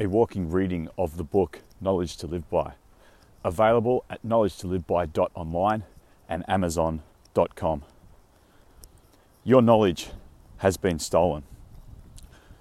a 0.00 0.06
walking 0.06 0.48
reading 0.48 0.88
of 0.96 1.16
the 1.16 1.24
book 1.24 1.60
Knowledge 1.80 2.16
to 2.18 2.28
Live 2.28 2.48
By, 2.48 2.74
available 3.42 4.04
at 4.08 4.24
knowledge-to-live-by.online 4.24 5.82
and 6.28 6.48
amazon.com. 6.48 7.82
Your 9.42 9.60
knowledge 9.60 10.10
has 10.58 10.76
been 10.76 11.00
stolen. 11.00 11.42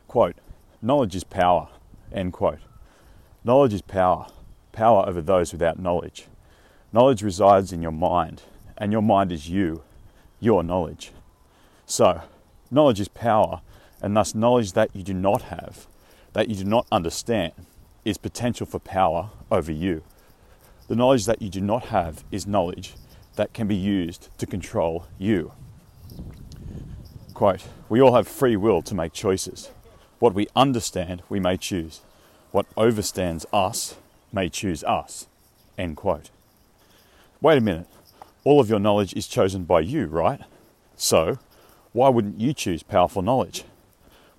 Quote, 0.08 0.36
knowledge 0.82 1.16
is 1.16 1.24
power, 1.24 1.70
end 2.12 2.34
quote. 2.34 2.60
Knowledge 3.44 3.74
is 3.74 3.82
power, 3.84 4.26
power 4.72 5.08
over 5.08 5.22
those 5.22 5.52
without 5.52 5.78
knowledge. 5.78 6.26
Knowledge 6.92 7.22
resides 7.22 7.72
in 7.72 7.84
your 7.84 7.92
mind, 7.92 8.42
and 8.80 8.92
your 8.92 9.04
mind 9.04 9.32
is 9.32 9.48
you, 9.48 9.84
your 10.40 10.64
knowledge. 10.64 11.12
So, 11.86 12.22
knowledge 12.72 13.00
is 13.00 13.10
power, 13.10 13.62
and 14.02 14.18
thus 14.18 14.34
knowledge 14.34 14.74
that 14.74 14.96
you 14.96 15.04
do 15.04 15.14
not 15.14 15.44
have, 15.44 15.86
that 16.38 16.50
you 16.50 16.56
do 16.56 16.64
not 16.64 16.86
understand, 16.92 17.52
is 18.06 18.20
potential 18.20 18.68
for 18.68 18.78
power 18.78 19.32
over 19.50 19.72
you. 19.72 20.04
The 20.88 20.96
knowledge 20.96 21.26
that 21.26 21.42
you 21.42 21.50
do 21.50 21.60
not 21.60 21.86
have 21.86 22.24
is 22.32 22.46
knowledge 22.46 22.94
that 23.38 23.54
can 23.54 23.68
be 23.68 23.76
used 23.76 24.30
to 24.38 24.46
control 24.46 25.08
you. 25.18 25.52
Quote, 27.34 27.64
we 27.90 28.00
all 28.00 28.14
have 28.14 28.28
free 28.28 28.56
will 28.56 28.84
to 28.84 28.94
make 28.94 29.14
choices. 29.14 29.72
What 30.20 30.36
we 30.36 30.46
understand, 30.56 31.24
we 31.28 31.40
may 31.40 31.58
choose. 31.58 32.02
What 32.52 32.68
overstands 32.76 33.48
us 33.52 33.96
may 34.32 34.48
choose 34.48 34.84
us. 34.84 35.26
End 35.76 35.98
quote. 35.98 36.30
Wait 37.42 37.58
a 37.58 37.62
minute. 37.62 37.88
All 38.44 38.60
of 38.60 38.70
your 38.70 38.80
knowledge 38.80 39.16
is 39.16 39.28
chosen 39.28 39.64
by 39.64 39.80
you, 39.80 40.06
right? 40.06 40.42
So, 40.98 41.40
why 41.94 42.10
wouldn't 42.10 42.40
you 42.40 42.54
choose 42.54 42.84
powerful 42.84 43.24
knowledge? 43.24 43.64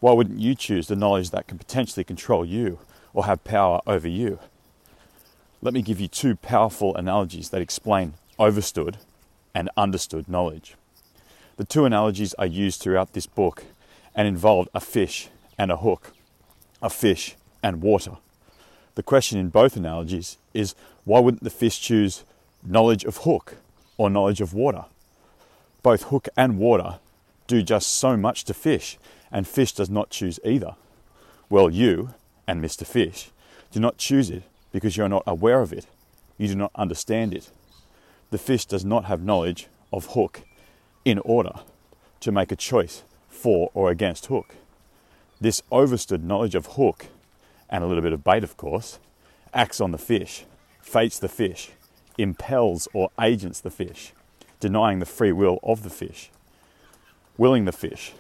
Why 0.01 0.12
wouldn't 0.12 0.38
you 0.38 0.55
choose 0.55 0.87
the 0.87 0.97
knowledge 0.97 1.30
that 1.30 1.48
can 1.48 1.59
potentially 1.59 2.05
control 2.05 2.45
you 2.45 2.79
or 3.12 3.25
have 3.25 3.43
power 3.43 3.80
over 3.87 4.06
you? 4.06 4.39
Let 5.61 5.75
me 5.75 5.83
give 5.83 5.98
you 5.98 6.06
two 6.06 6.36
powerful 6.36 6.95
analogies 6.95 7.50
that 7.50 7.62
explain 7.62 8.14
overstood 8.39 8.98
and 9.55 9.69
understood 9.77 10.28
knowledge. 10.28 10.77
The 11.56 11.64
two 11.64 11.84
analogies 11.84 12.33
are 12.34 12.47
used 12.47 12.81
throughout 12.81 13.12
this 13.12 13.27
book 13.27 13.64
and 14.14 14.28
involved 14.28 14.69
a 14.73 14.81
fish 14.81 15.31
and 15.58 15.73
a 15.73 15.78
hook, 15.78 16.12
a 16.80 16.89
fish 16.89 17.34
and 17.61 17.83
water. 17.83 18.19
The 18.95 19.03
question 19.03 19.39
in 19.39 19.48
both 19.48 19.77
analogies 19.77 20.39
is 20.55 20.77
why 21.05 21.19
wouldn't 21.19 21.42
the 21.42 21.51
fish 21.51 21.80
choose 21.80 22.23
knowledge 22.64 23.05
of 23.05 23.19
hook 23.19 23.56
or 23.97 24.08
knowledge 24.08 24.41
of 24.41 24.55
water? 24.55 24.84
Both 25.83 26.05
hook 26.05 26.28
and 26.36 26.58
water 26.58 27.01
do 27.49 27.63
just 27.63 27.89
so 27.89 28.17
much 28.17 28.45
to 28.45 28.55
fish, 28.55 28.97
and 29.33 29.49
fish 29.49 29.73
does 29.73 29.91
not 29.91 30.11
choose 30.11 30.39
either. 30.45 30.77
Well, 31.51 31.69
you 31.69 32.15
and 32.47 32.63
Mr. 32.63 32.87
Fish 32.87 33.31
do 33.73 33.81
not 33.81 33.99
choose 33.99 34.31
it 34.31 34.45
because 34.71 34.97
you 34.97 35.05
are 35.05 35.09
not 35.09 35.25
aware 35.27 35.61
of 35.61 35.73
it. 35.73 35.87
You 36.37 36.47
do 36.47 36.55
not 36.55 36.71
understand 36.77 37.35
it. 37.35 37.51
The 38.31 38.39
fish 38.39 38.67
does 38.67 38.85
not 38.85 39.07
have 39.07 39.23
knowledge 39.25 39.67
of 39.93 40.13
hook 40.13 40.43
in 41.05 41.19
order 41.21 41.55
to 42.21 42.31
make 42.31 42.53
a 42.53 42.57
choice 42.57 43.03
for 43.29 43.71
or 43.75 43.91
against 43.91 44.27
hook. 44.27 44.55
This 45.41 45.63
overstood 45.73 46.25
knowledge 46.25 46.55
of 46.55 46.67
hook, 46.67 47.07
and 47.71 47.83
a 47.83 47.87
little 47.87 48.03
bit 48.03 48.13
of 48.13 48.25
bait, 48.25 48.45
of 48.45 48.57
course, 48.57 48.99
acts 49.55 49.81
on 49.81 49.93
the 49.93 49.99
fish, 49.99 50.45
fates 50.83 51.19
the 51.19 51.29
fish, 51.29 51.71
impels 52.19 52.89
or 52.93 53.11
agents 53.21 53.61
the 53.61 53.71
fish, 53.71 54.13
denying 54.61 54.99
the 54.99 55.07
free 55.07 55.33
will 55.33 55.59
of 55.63 55.83
the 55.83 55.91
fish, 55.91 56.31
willing 57.39 57.64
the 57.64 57.72
fish. 57.72 58.12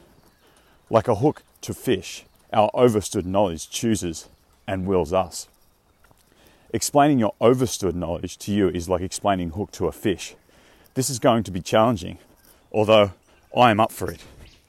Like 0.88 1.08
a 1.08 1.16
hook 1.16 1.42
to 1.60 1.74
fish, 1.74 2.24
our 2.52 2.70
overstood 2.72 3.26
knowledge 3.26 3.68
chooses 3.68 4.28
and 4.66 4.86
wills 4.86 5.12
us. 5.12 5.48
Explaining 6.72 7.18
your 7.18 7.34
overstood 7.40 7.96
knowledge 7.96 8.38
to 8.38 8.52
you 8.52 8.68
is 8.68 8.88
like 8.88 9.02
explaining 9.02 9.50
hook 9.50 9.72
to 9.72 9.86
a 9.86 9.92
fish. 9.92 10.34
This 10.94 11.10
is 11.10 11.18
going 11.18 11.42
to 11.44 11.50
be 11.50 11.60
challenging, 11.60 12.18
although 12.72 13.12
I 13.56 13.70
am 13.70 13.80
up 13.80 13.92
for 13.92 14.10
it. 14.10 14.22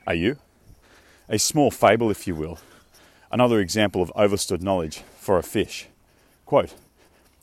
Are 0.07 0.13
you? 0.13 0.37
A 1.29 1.37
small 1.37 1.71
fable, 1.71 2.09
if 2.09 2.25
you 2.25 2.35
will. 2.35 2.59
Another 3.31 3.59
example 3.59 4.01
of 4.01 4.11
overstood 4.15 4.63
knowledge 4.63 4.99
for 5.17 5.37
a 5.37 5.43
fish. 5.43 5.87
Quote 6.45 6.73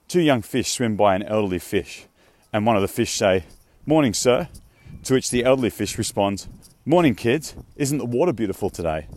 Two 0.08 0.20
young 0.20 0.42
fish 0.42 0.72
swim 0.72 0.96
by 0.96 1.14
an 1.14 1.22
elderly 1.22 1.58
fish, 1.58 2.06
and 2.52 2.66
one 2.66 2.76
of 2.76 2.82
the 2.82 2.88
fish 2.88 3.12
say, 3.12 3.44
Morning, 3.84 4.14
sir. 4.14 4.48
To 5.04 5.14
which 5.14 5.30
the 5.30 5.44
elderly 5.44 5.70
fish 5.70 5.98
responds, 5.98 6.48
Morning, 6.88 7.16
kids. 7.16 7.56
Isn't 7.74 7.98
the 7.98 8.04
water 8.04 8.32
beautiful 8.32 8.70
today? 8.70 9.08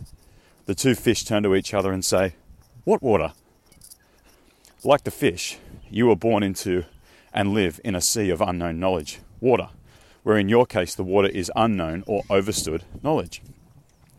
The 0.66 0.74
two 0.74 0.96
fish 0.96 1.22
turn 1.24 1.44
to 1.44 1.54
each 1.54 1.72
other 1.72 1.92
and 1.92 2.04
say, 2.04 2.34
What 2.82 3.00
water? 3.00 3.32
Like 4.82 5.04
the 5.04 5.12
fish, 5.12 5.56
you 5.88 6.08
were 6.08 6.16
born 6.16 6.42
into 6.42 6.86
and 7.32 7.54
live 7.54 7.80
in 7.84 7.94
a 7.94 8.00
sea 8.00 8.28
of 8.30 8.40
unknown 8.40 8.80
knowledge, 8.80 9.20
water, 9.38 9.68
where 10.24 10.36
in 10.36 10.48
your 10.48 10.66
case 10.66 10.96
the 10.96 11.04
water 11.04 11.28
is 11.28 11.52
unknown 11.54 12.02
or 12.08 12.24
overstood 12.28 12.82
knowledge. 13.04 13.40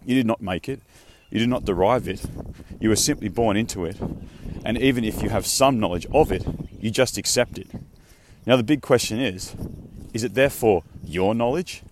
You 0.05 0.15
did 0.15 0.25
not 0.25 0.41
make 0.41 0.69
it, 0.69 0.79
you 1.29 1.37
did 1.37 1.49
not 1.49 1.65
derive 1.65 2.07
it, 2.07 2.23
you 2.79 2.87
were 2.87 2.95
simply 2.95 3.27
born 3.27 3.57
into 3.57 3.83
it, 3.83 3.97
and 4.63 4.77
even 4.77 5.03
if 5.03 5.21
you 5.21 5.27
have 5.27 5.45
some 5.45 5.77
knowledge 5.77 6.05
of 6.13 6.31
it, 6.31 6.45
you 6.79 6.89
just 6.89 7.17
accept 7.17 7.57
it. 7.57 7.67
Now, 8.45 8.55
the 8.55 8.63
big 8.63 8.81
question 8.81 9.19
is 9.19 9.53
is 10.13 10.23
it 10.23 10.35
therefore 10.35 10.83
your 11.03 11.35
knowledge? 11.35 11.83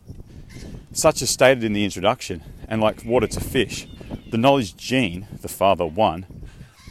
Such 0.92 1.22
as 1.22 1.30
stated 1.30 1.64
in 1.64 1.74
the 1.74 1.86
introduction, 1.86 2.44
and 2.68 2.82
like 2.82 3.06
water 3.06 3.28
to 3.28 3.40
fish, 3.40 3.88
the 4.32 4.38
knowledge 4.38 4.76
gene, 4.76 5.28
the 5.42 5.48
father 5.48 5.86
one, 5.86 6.26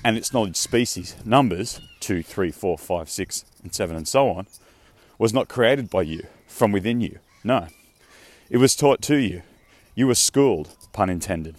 and 0.04 0.16
its 0.16 0.32
knowledge 0.32 0.56
species, 0.56 1.16
numbers 1.25 1.81
2, 2.00 2.22
3, 2.22 2.50
4, 2.50 2.78
5, 2.78 3.10
6, 3.10 3.44
and 3.62 3.75
7, 3.75 3.97
and 3.97 4.08
so 4.08 4.31
on, 4.31 4.47
was 5.19 5.34
not 5.34 5.48
created 5.48 5.91
by 5.91 6.03
you, 6.03 6.26
from 6.47 6.72
within 6.72 7.00
you. 7.00 7.19
No. 7.42 7.66
It 8.48 8.58
was 8.58 8.76
taught 8.76 9.03
to 9.03 9.16
you. 9.16 9.42
You 9.94 10.06
were 10.06 10.14
schooled, 10.14 10.70
pun 10.92 11.10
intended. 11.10 11.56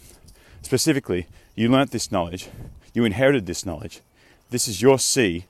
Specifically, 0.61 1.27
you 1.55 1.69
learnt 1.69 1.91
this 1.91 2.11
knowledge, 2.11 2.47
you 2.93 3.03
inherited 3.03 3.45
this 3.45 3.65
knowledge. 3.65 4.01
This 4.49 4.67
is 4.67 4.81
your 4.81 4.97
sea. 4.97 5.45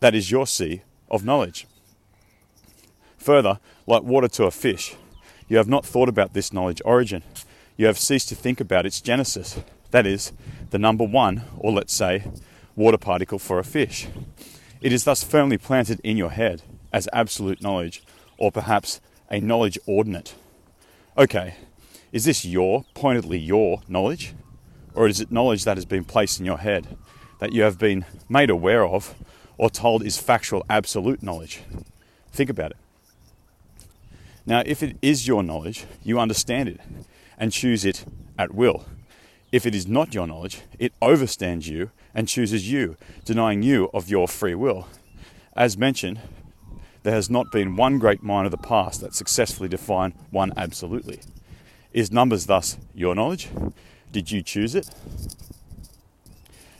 That 0.00 0.14
is 0.14 0.30
your 0.30 0.46
sea 0.46 0.82
of 1.10 1.24
knowledge. 1.24 1.66
Further, 3.22 3.60
like 3.86 4.02
water 4.02 4.26
to 4.26 4.46
a 4.46 4.50
fish, 4.50 4.96
you 5.46 5.56
have 5.56 5.68
not 5.68 5.86
thought 5.86 6.08
about 6.08 6.32
this 6.32 6.52
knowledge 6.52 6.82
origin. 6.84 7.22
You 7.76 7.86
have 7.86 7.96
ceased 7.96 8.28
to 8.30 8.34
think 8.34 8.60
about 8.60 8.84
its 8.84 9.00
genesis. 9.00 9.60
That 9.92 10.08
is, 10.08 10.32
the 10.70 10.78
number 10.80 11.04
one, 11.04 11.44
or 11.56 11.70
let's 11.70 11.94
say, 11.94 12.24
water 12.74 12.98
particle 12.98 13.38
for 13.38 13.60
a 13.60 13.64
fish. 13.64 14.08
It 14.80 14.92
is 14.92 15.04
thus 15.04 15.22
firmly 15.22 15.56
planted 15.56 16.00
in 16.02 16.16
your 16.16 16.30
head 16.30 16.62
as 16.92 17.08
absolute 17.12 17.62
knowledge, 17.62 18.02
or 18.38 18.50
perhaps 18.50 19.00
a 19.30 19.38
knowledge 19.38 19.78
ordinate. 19.86 20.34
Okay, 21.16 21.54
is 22.10 22.24
this 22.24 22.44
your, 22.44 22.84
pointedly 22.94 23.38
your, 23.38 23.82
knowledge? 23.86 24.34
Or 24.94 25.06
is 25.06 25.20
it 25.20 25.30
knowledge 25.30 25.62
that 25.62 25.76
has 25.76 25.86
been 25.86 26.02
placed 26.02 26.40
in 26.40 26.46
your 26.46 26.58
head, 26.58 26.96
that 27.38 27.52
you 27.52 27.62
have 27.62 27.78
been 27.78 28.04
made 28.28 28.50
aware 28.50 28.84
of, 28.84 29.14
or 29.58 29.70
told 29.70 30.02
is 30.02 30.18
factual 30.18 30.66
absolute 30.68 31.22
knowledge? 31.22 31.60
Think 32.32 32.50
about 32.50 32.72
it. 32.72 32.81
Now, 34.44 34.62
if 34.66 34.82
it 34.82 34.96
is 35.02 35.26
your 35.26 35.42
knowledge, 35.42 35.84
you 36.02 36.18
understand 36.18 36.68
it 36.68 36.80
and 37.38 37.52
choose 37.52 37.84
it 37.84 38.04
at 38.38 38.54
will. 38.54 38.84
If 39.52 39.66
it 39.66 39.74
is 39.74 39.86
not 39.86 40.14
your 40.14 40.26
knowledge, 40.26 40.62
it 40.78 40.92
overstands 41.00 41.66
you 41.66 41.90
and 42.14 42.28
chooses 42.28 42.70
you, 42.70 42.96
denying 43.24 43.62
you 43.62 43.90
of 43.94 44.08
your 44.08 44.26
free 44.26 44.54
will. 44.54 44.88
As 45.54 45.76
mentioned, 45.76 46.20
there 47.02 47.14
has 47.14 47.28
not 47.28 47.52
been 47.52 47.76
one 47.76 47.98
great 47.98 48.22
mind 48.22 48.46
of 48.46 48.50
the 48.50 48.58
past 48.58 49.00
that 49.00 49.14
successfully 49.14 49.68
defined 49.68 50.14
one 50.30 50.52
absolutely. 50.56 51.20
Is 51.92 52.10
numbers 52.10 52.46
thus 52.46 52.78
your 52.94 53.14
knowledge? 53.14 53.48
Did 54.10 54.30
you 54.30 54.42
choose 54.42 54.74
it? 54.74 54.88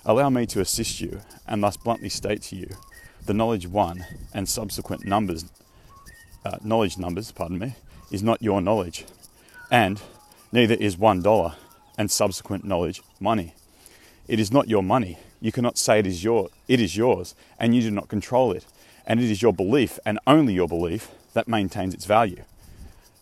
Allow 0.05 0.31
me 0.31 0.47
to 0.47 0.61
assist 0.61 1.01
you 1.01 1.21
and 1.47 1.63
thus 1.63 1.77
bluntly 1.77 2.09
state 2.09 2.43
to 2.43 2.57
you 2.57 2.69
the 3.27 3.35
knowledge 3.35 3.69
one 3.69 4.05
and 4.35 4.49
subsequent 4.49 5.07
numbers, 5.07 5.45
uh, 6.45 6.59
knowledge 6.63 6.99
numbers, 6.99 7.33
pardon 7.33 7.59
me, 7.59 7.75
is 8.11 8.23
not 8.23 8.43
your 8.43 8.61
knowledge, 8.61 9.05
and 9.71 10.01
neither 10.53 10.75
is 10.75 10.99
one 10.99 11.23
dollar 11.23 11.55
and 11.97 12.11
subsequent 12.11 12.65
knowledge 12.65 13.03
money. 13.21 13.55
It 14.29 14.41
is 14.41 14.53
not 14.53 14.69
your 14.69 14.83
money. 14.83 15.19
You 15.41 15.53
cannot 15.53 15.79
say 15.79 15.99
it 15.99 16.07
is 16.07 16.23
your 16.23 16.49
it 16.69 16.81
is 16.81 16.97
yours 16.97 17.35
and 17.59 17.75
you 17.75 17.83
do 17.83 17.91
not 17.91 18.09
control 18.09 18.53
it. 18.53 18.65
And 19.05 19.21
it 19.21 19.31
is 19.31 19.43
your 19.43 19.53
belief 19.53 19.99
and 20.07 20.19
only 20.27 20.55
your 20.55 20.69
belief 20.69 21.11
that 21.35 21.49
maintains 21.49 21.93
its 21.93 22.05
value. 22.05 22.45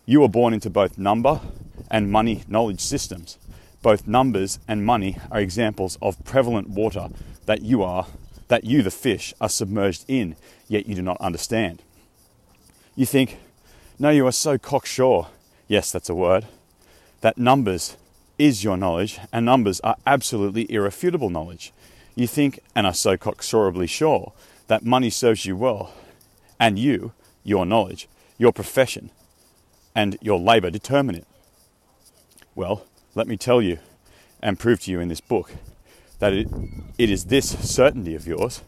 You 0.05 0.23
are 0.23 0.29
born 0.29 0.53
into 0.53 0.69
both 0.69 0.97
number 0.97 1.41
and 1.89 2.11
money 2.11 2.43
knowledge 2.47 2.79
systems. 2.79 3.37
Both 3.81 4.07
numbers 4.07 4.59
and 4.67 4.85
money 4.85 5.17
are 5.31 5.39
examples 5.39 5.97
of 6.01 6.23
prevalent 6.23 6.69
water 6.69 7.09
that 7.45 7.61
you 7.63 7.81
are 7.81 8.05
that 8.47 8.63
you 8.63 8.83
the 8.83 8.91
fish 8.91 9.33
are 9.41 9.49
submerged 9.49 10.05
in, 10.07 10.35
yet 10.67 10.85
you 10.85 10.93
do 10.93 11.01
not 11.01 11.19
understand. 11.21 11.81
You 12.95 13.05
think, 13.05 13.39
no, 13.97 14.09
you 14.09 14.27
are 14.27 14.31
so 14.31 14.57
cocksure. 14.57 15.27
Yes, 15.67 15.91
that's 15.91 16.09
a 16.09 16.15
word. 16.15 16.47
That 17.21 17.37
numbers 17.37 17.95
is 18.37 18.63
your 18.63 18.75
knowledge, 18.75 19.19
and 19.31 19.45
numbers 19.45 19.79
are 19.81 19.95
absolutely 20.05 20.69
irrefutable 20.71 21.29
knowledge. 21.29 21.71
You 22.15 22.27
think, 22.27 22.59
and 22.75 22.85
are 22.85 22.93
so 22.93 23.15
cocksorably 23.15 23.87
sure, 23.87 24.33
that 24.67 24.83
money 24.83 25.09
serves 25.09 25.45
you 25.45 25.55
well, 25.55 25.93
and 26.59 26.77
you, 26.77 27.13
your 27.43 27.65
knowledge, 27.65 28.07
your 28.37 28.51
profession, 28.51 29.11
and 29.95 30.17
your 30.21 30.39
labour 30.39 30.69
determine 30.69 31.15
it. 31.15 31.27
Well, 32.55 32.85
let 33.15 33.27
me 33.27 33.37
tell 33.37 33.61
you 33.61 33.79
and 34.41 34.59
prove 34.59 34.81
to 34.81 34.91
you 34.91 34.99
in 34.99 35.07
this 35.07 35.21
book 35.21 35.53
that 36.19 36.33
it, 36.33 36.47
it 36.97 37.09
is 37.09 37.25
this 37.25 37.49
certainty 37.49 38.15
of 38.15 38.27
yours, 38.27 38.61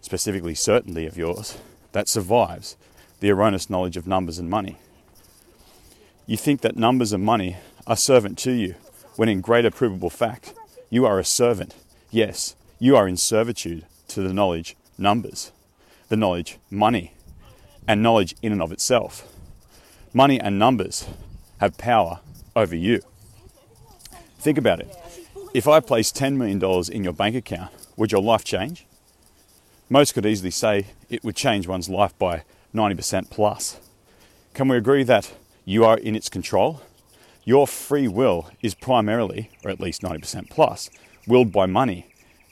specifically 0.00 0.54
certainty 0.54 1.06
of 1.06 1.16
yours, 1.16 1.58
that 1.92 2.08
survives 2.08 2.76
the 3.24 3.30
erroneous 3.30 3.70
knowledge 3.70 3.96
of 3.96 4.06
numbers 4.06 4.38
and 4.38 4.50
money. 4.50 4.76
You 6.26 6.36
think 6.36 6.60
that 6.60 6.76
numbers 6.76 7.10
and 7.10 7.24
money 7.24 7.56
are 7.86 7.96
servant 7.96 8.36
to 8.40 8.50
you, 8.52 8.74
when 9.16 9.30
in 9.30 9.40
greater 9.40 9.70
provable 9.70 10.10
fact, 10.10 10.52
you 10.90 11.06
are 11.06 11.18
a 11.18 11.24
servant. 11.24 11.74
Yes, 12.10 12.54
you 12.78 12.94
are 12.96 13.08
in 13.08 13.16
servitude 13.16 13.86
to 14.08 14.20
the 14.20 14.34
knowledge 14.34 14.76
numbers, 14.98 15.52
the 16.10 16.18
knowledge 16.18 16.58
money, 16.70 17.14
and 17.88 18.02
knowledge 18.02 18.34
in 18.42 18.52
and 18.52 18.60
of 18.60 18.72
itself. 18.72 19.26
Money 20.12 20.38
and 20.38 20.58
numbers 20.58 21.06
have 21.60 21.78
power 21.78 22.20
over 22.54 22.76
you. 22.76 23.00
Think 24.38 24.58
about 24.58 24.80
it. 24.80 24.94
If 25.54 25.66
I 25.66 25.80
placed 25.80 26.14
$10 26.14 26.36
million 26.36 26.62
in 26.92 27.04
your 27.04 27.14
bank 27.14 27.34
account, 27.36 27.70
would 27.96 28.12
your 28.12 28.20
life 28.20 28.44
change? 28.44 28.84
Most 29.88 30.12
could 30.12 30.26
easily 30.26 30.50
say 30.50 30.88
it 31.08 31.24
would 31.24 31.36
change 31.36 31.66
one's 31.66 31.88
life 31.88 32.18
by 32.18 32.42
90% 32.74 33.30
plus. 33.30 33.80
Can 34.52 34.68
we 34.68 34.76
agree 34.76 35.02
that 35.04 35.32
you 35.64 35.84
are 35.84 35.98
in 35.98 36.14
its 36.14 36.28
control? 36.28 36.82
Your 37.44 37.66
free 37.66 38.08
will 38.08 38.50
is 38.62 38.74
primarily, 38.74 39.50
or 39.64 39.70
at 39.70 39.80
least 39.80 40.02
90% 40.02 40.50
plus, 40.50 40.90
willed 41.26 41.52
by 41.52 41.66
money, 41.66 42.06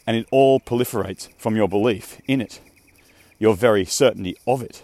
and 0.06 0.16
it 0.16 0.26
all 0.30 0.60
proliferates 0.60 1.28
from 1.38 1.56
your 1.56 1.69
belief 1.69 2.20
in 2.26 2.40
it, 2.40 2.60
your 3.38 3.54
very 3.54 3.84
certainty 3.84 4.36
of 4.46 4.62
it. 4.62 4.82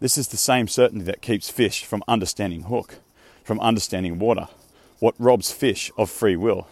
This 0.00 0.16
is 0.16 0.28
the 0.28 0.36
same 0.36 0.68
certainty 0.68 1.04
that 1.06 1.22
keeps 1.22 1.50
fish 1.50 1.84
from 1.84 2.04
understanding 2.06 2.62
hook, 2.62 2.96
from 3.44 3.60
understanding 3.60 4.18
water, 4.18 4.48
what 4.98 5.14
robs 5.18 5.50
fish 5.50 5.90
of 5.96 6.10
free 6.10 6.36
will. 6.36 6.68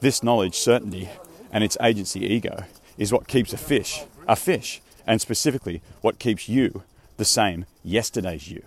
This 0.00 0.22
knowledge, 0.22 0.54
certainty, 0.56 1.08
and 1.52 1.64
its 1.64 1.76
agency 1.82 2.20
ego 2.20 2.64
is 2.96 3.12
what 3.12 3.28
keeps 3.28 3.52
a 3.52 3.58
fish 3.58 4.04
a 4.28 4.36
fish, 4.36 4.82
and 5.06 5.20
specifically 5.22 5.80
what 6.02 6.18
keeps 6.18 6.50
you 6.50 6.82
the 7.18 7.24
same 7.24 7.66
yesterday's 7.82 8.48
you. 8.48 8.62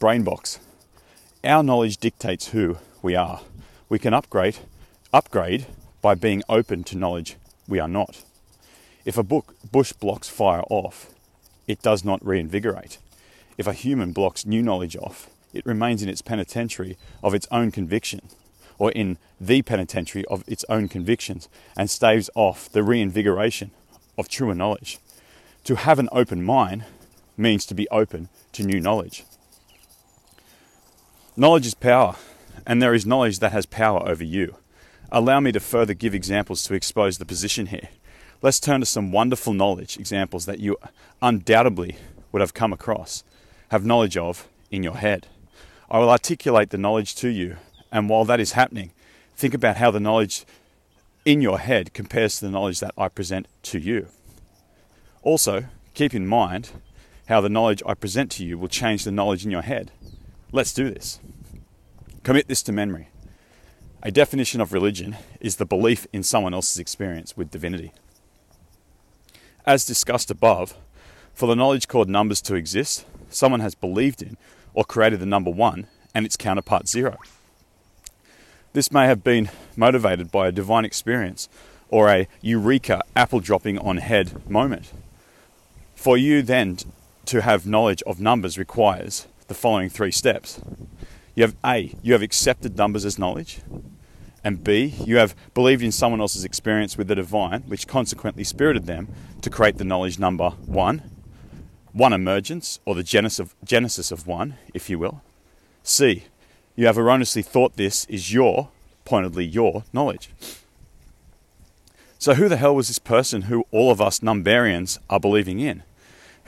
Brainbox. 0.00 0.58
Our 1.44 1.62
knowledge 1.62 1.98
dictates 1.98 2.48
who 2.48 2.78
we 3.02 3.14
are. 3.14 3.42
We 3.88 3.98
can 3.98 4.14
upgrade 4.14 4.58
upgrade 5.12 5.66
by 6.00 6.14
being 6.14 6.42
open 6.48 6.82
to 6.84 6.96
knowledge 6.96 7.36
we 7.68 7.78
are 7.78 7.88
not. 7.88 8.22
If 9.04 9.18
a 9.18 9.22
book, 9.22 9.54
bush 9.70 9.92
blocks 9.92 10.28
fire 10.28 10.62
off, 10.70 11.10
it 11.66 11.82
does 11.82 12.02
not 12.04 12.24
reinvigorate. 12.24 12.98
If 13.58 13.66
a 13.66 13.74
human 13.74 14.12
blocks 14.12 14.46
new 14.46 14.62
knowledge 14.62 14.96
off, 14.96 15.28
it 15.52 15.66
remains 15.66 16.02
in 16.02 16.08
its 16.08 16.22
penitentiary 16.22 16.96
of 17.22 17.34
its 17.34 17.46
own 17.50 17.72
conviction, 17.72 18.20
or 18.78 18.90
in 18.92 19.18
the 19.38 19.60
penitentiary 19.62 20.24
of 20.26 20.44
its 20.46 20.64
own 20.68 20.88
convictions, 20.88 21.48
and 21.76 21.90
staves 21.90 22.30
off 22.34 22.70
the 22.70 22.82
reinvigoration 22.82 23.70
of 24.16 24.28
truer 24.28 24.54
knowledge. 24.54 24.98
To 25.64 25.76
have 25.76 25.98
an 25.98 26.08
open 26.10 26.42
mind 26.42 26.84
means 27.36 27.66
to 27.66 27.74
be 27.74 27.88
open 27.90 28.28
to 28.52 28.64
new 28.64 28.80
knowledge. 28.80 29.24
Knowledge 31.36 31.66
is 31.66 31.74
power, 31.74 32.16
and 32.66 32.82
there 32.82 32.94
is 32.94 33.06
knowledge 33.06 33.38
that 33.38 33.52
has 33.52 33.66
power 33.66 34.06
over 34.08 34.24
you. 34.24 34.56
Allow 35.12 35.40
me 35.40 35.52
to 35.52 35.60
further 35.60 35.94
give 35.94 36.14
examples 36.14 36.62
to 36.64 36.74
expose 36.74 37.18
the 37.18 37.24
position 37.24 37.66
here. 37.66 37.88
Let's 38.42 38.60
turn 38.60 38.80
to 38.80 38.86
some 38.86 39.12
wonderful 39.12 39.52
knowledge 39.52 39.98
examples 39.98 40.46
that 40.46 40.60
you 40.60 40.76
undoubtedly 41.20 41.96
would 42.32 42.40
have 42.40 42.54
come 42.54 42.72
across, 42.72 43.22
have 43.70 43.84
knowledge 43.84 44.16
of 44.16 44.48
in 44.70 44.82
your 44.82 44.96
head. 44.96 45.26
I 45.90 45.98
will 45.98 46.10
articulate 46.10 46.70
the 46.70 46.78
knowledge 46.78 47.14
to 47.16 47.28
you, 47.28 47.56
and 47.92 48.08
while 48.08 48.24
that 48.24 48.40
is 48.40 48.52
happening, 48.52 48.92
think 49.36 49.52
about 49.52 49.76
how 49.76 49.90
the 49.90 50.00
knowledge 50.00 50.44
in 51.24 51.40
your 51.40 51.58
head 51.58 51.92
compares 51.92 52.38
to 52.38 52.46
the 52.46 52.50
knowledge 52.50 52.80
that 52.80 52.94
I 52.96 53.08
present 53.08 53.46
to 53.64 53.78
you. 53.78 54.08
Also, 55.22 55.64
keep 55.94 56.14
in 56.14 56.26
mind 56.26 56.70
how 57.28 57.40
the 57.40 57.48
knowledge 57.48 57.82
I 57.86 57.94
present 57.94 58.30
to 58.32 58.44
you 58.44 58.56
will 58.58 58.68
change 58.68 59.04
the 59.04 59.12
knowledge 59.12 59.44
in 59.44 59.50
your 59.50 59.62
head. 59.62 59.92
Let's 60.50 60.72
do 60.72 60.90
this. 60.90 61.20
Commit 62.22 62.48
this 62.48 62.62
to 62.64 62.72
memory. 62.72 63.08
A 64.02 64.10
definition 64.10 64.60
of 64.60 64.72
religion 64.72 65.16
is 65.40 65.56
the 65.56 65.66
belief 65.66 66.06
in 66.12 66.22
someone 66.22 66.54
else's 66.54 66.78
experience 66.78 67.36
with 67.36 67.50
divinity. 67.50 67.92
As 69.66 69.84
discussed 69.84 70.30
above, 70.30 70.74
for 71.34 71.46
the 71.46 71.54
knowledge 71.54 71.86
called 71.86 72.08
numbers 72.08 72.40
to 72.42 72.54
exist, 72.54 73.04
someone 73.28 73.60
has 73.60 73.74
believed 73.74 74.22
in 74.22 74.38
or 74.72 74.84
created 74.84 75.20
the 75.20 75.26
number 75.26 75.50
one 75.50 75.86
and 76.14 76.24
its 76.24 76.36
counterpart 76.36 76.88
zero. 76.88 77.18
This 78.72 78.90
may 78.90 79.06
have 79.06 79.22
been 79.22 79.50
motivated 79.76 80.32
by 80.32 80.48
a 80.48 80.52
divine 80.52 80.84
experience 80.84 81.48
or 81.88 82.08
a 82.08 82.26
eureka 82.40 83.02
apple 83.14 83.40
dropping 83.40 83.78
on 83.78 83.98
head 83.98 84.48
moment. 84.48 84.92
For 86.00 86.16
you 86.16 86.40
then 86.40 86.78
to 87.26 87.42
have 87.42 87.66
knowledge 87.66 88.02
of 88.04 88.18
numbers 88.18 88.56
requires 88.56 89.26
the 89.48 89.54
following 89.54 89.90
three 89.90 90.10
steps. 90.10 90.58
You 91.34 91.42
have 91.42 91.54
A, 91.62 91.94
you 92.02 92.14
have 92.14 92.22
accepted 92.22 92.78
numbers 92.78 93.04
as 93.04 93.18
knowledge. 93.18 93.60
And 94.42 94.64
B, 94.64 94.94
you 95.04 95.18
have 95.18 95.34
believed 95.52 95.82
in 95.82 95.92
someone 95.92 96.22
else's 96.22 96.42
experience 96.42 96.96
with 96.96 97.08
the 97.08 97.14
divine, 97.14 97.64
which 97.64 97.86
consequently 97.86 98.44
spirited 98.44 98.86
them 98.86 99.08
to 99.42 99.50
create 99.50 99.76
the 99.76 99.84
knowledge 99.84 100.18
number 100.18 100.48
one, 100.64 101.02
one 101.92 102.14
emergence, 102.14 102.80
or 102.86 102.94
the 102.94 103.02
genesis 103.02 103.38
of, 103.38 103.54
genesis 103.62 104.10
of 104.10 104.26
one, 104.26 104.56
if 104.72 104.88
you 104.88 104.98
will. 104.98 105.20
C, 105.82 106.24
you 106.76 106.86
have 106.86 106.96
erroneously 106.96 107.42
thought 107.42 107.76
this 107.76 108.06
is 108.06 108.32
your, 108.32 108.70
pointedly 109.04 109.44
your, 109.44 109.84
knowledge. 109.92 110.30
So, 112.18 112.34
who 112.34 112.48
the 112.48 112.56
hell 112.56 112.74
was 112.74 112.88
this 112.88 112.98
person 112.98 113.42
who 113.42 113.66
all 113.70 113.90
of 113.90 114.00
us 114.00 114.20
numbarians 114.20 114.98
are 115.10 115.20
believing 115.20 115.60
in? 115.60 115.82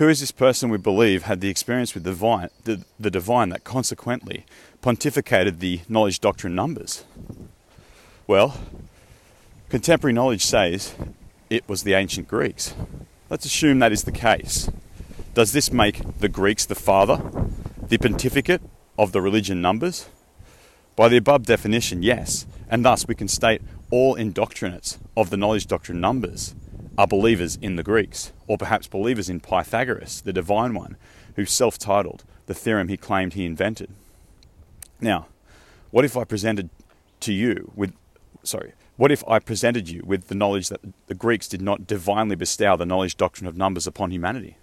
Who 0.03 0.09
is 0.09 0.19
this 0.19 0.33
person 0.33 0.69
we 0.69 0.79
believe 0.79 1.23
had 1.23 1.41
the 1.41 1.49
experience 1.49 1.95
with 1.95 2.03
the 2.03 2.11
divine, 2.11 2.49
the, 2.65 2.83
the 2.99 3.09
divine 3.09 3.51
that 3.51 3.63
consequently 3.63 4.45
pontificated 4.83 5.61
the 5.61 5.83
knowledge 5.89 6.19
doctrine 6.19 6.57
numbers? 6.57 7.05
Well, 8.27 8.59
contemporary 9.69 10.13
knowledge 10.13 10.45
says 10.45 10.97
it 11.51 11.69
was 11.69 11.85
the 11.85 11.95
ancient 11.95 12.27
Greeks. 12.27 12.75
Let's 13.31 13.45
assume 13.45 13.79
that 13.79 13.93
is 13.93 14.03
the 14.03 14.11
case. 14.11 14.69
Does 15.35 15.53
this 15.53 15.71
make 15.71 16.19
the 16.19 16.29
Greeks 16.29 16.67
the 16.67 16.75
father, 16.75 17.23
the 17.81 17.99
pontificate 17.99 18.63
of 18.99 19.13
the 19.13 19.23
religion 19.23 19.63
numbers? 19.63 20.09
By 20.97 21.11
the 21.11 21.19
above 21.19 21.45
definition, 21.45 22.03
yes, 22.03 22.45
and 22.69 22.85
thus 22.85 23.07
we 23.07 23.15
can 23.15 23.29
state 23.29 23.63
all 23.93 24.17
indoctrinates 24.17 24.99
of 25.17 25.31
the 25.31 25.37
knowledge 25.37 25.69
doctrine 25.69 26.01
numbers 26.01 26.57
are 26.99 27.07
believers 27.07 27.59
in 27.61 27.77
the 27.77 27.83
Greeks, 27.83 28.33
or 28.47 28.59
perhaps 28.59 28.87
believers 28.87 29.29
in 29.29 29.41
Pythagoras, 29.41 30.21
the 30.21 30.33
divine 30.33 30.75
one, 30.75 30.97
who 31.37 31.45
self 31.45 31.79
titled 31.79 32.25
the 32.47 32.55
theorem 32.55 32.89
he 32.89 32.97
claimed 32.97 33.35
he 33.35 33.47
invented. 33.47 33.91
Now, 35.01 35.27
what 35.91 36.05
if 36.05 36.17
I 36.17 36.25
presented 36.25 36.71
to 37.21 37.33
you 37.33 37.73
with 37.75 37.95
sorry, 38.43 38.73
what 38.97 39.11
if 39.11 39.25
I 39.27 39.39
presented 39.39 39.89
you 39.89 40.03
with 40.05 40.29
the 40.29 40.35
knowledge 40.35 40.69
that 40.69 40.81
the 41.07 41.15
Greeks 41.15 41.49
did 41.49 41.63
not 41.63 41.87
divinely 41.87 42.37
bestow 42.37 42.77
the 42.77 42.87
knowledge 42.87 43.17
doctrine 43.17 43.49
of 43.49 43.57
numbers 43.57 43.87
upon 43.87 44.11
humanity? 44.11 44.57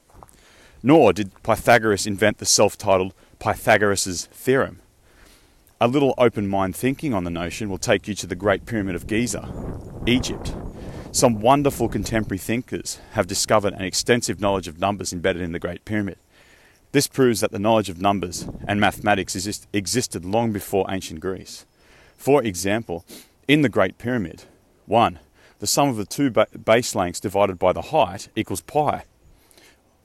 Nor 0.82 1.14
did 1.14 1.32
Pythagoras 1.44 2.08
invent 2.08 2.38
the 2.38 2.46
self 2.46 2.78
titled 2.78 3.14
Pythagoras' 3.40 4.28
theorem. 4.32 4.80
A 5.82 5.88
little 5.88 6.14
open 6.18 6.48
mind 6.48 6.76
thinking 6.76 7.14
on 7.14 7.24
the 7.24 7.30
notion 7.30 7.70
will 7.70 7.78
take 7.78 8.08
you 8.08 8.14
to 8.16 8.28
the 8.28 8.36
Great 8.36 8.66
Pyramid 8.66 8.96
of 8.96 9.08
Giza, 9.08 9.50
Egypt. 10.06 10.54
Some 11.12 11.42
wonderful 11.42 11.90
contemporary 11.90 12.38
thinkers 12.38 13.00
have 13.14 13.26
discovered 13.26 13.74
an 13.74 13.82
extensive 13.82 14.40
knowledge 14.40 14.68
of 14.68 14.80
numbers 14.80 15.12
embedded 15.12 15.42
in 15.42 15.54
the 15.54 15.60
Great 15.60 15.84
Pyramid. 15.84 16.18
This 16.92 17.08
proves 17.08 17.40
that 17.40 17.52
the 17.52 17.58
knowledge 17.58 17.90
of 17.90 18.00
numbers 18.00 18.48
and 18.68 18.80
mathematics 18.80 19.36
exist, 19.36 19.68
existed 19.74 20.24
long 20.24 20.52
before 20.52 20.86
ancient 20.88 21.20
Greece. 21.20 21.66
For 22.16 22.44
example, 22.44 23.06
in 23.48 23.64
the 23.64 23.70
Great 23.70 23.98
Pyramid, 23.98 24.44
1. 24.86 25.18
The 25.58 25.68
sum 25.68 25.90
of 25.90 25.98
the 25.98 26.06
two 26.06 26.30
base 26.30 26.94
lengths 26.94 27.20
divided 27.20 27.58
by 27.58 27.74
the 27.74 27.82
height 27.82 28.30
equals 28.36 28.62
pi, 28.62 29.04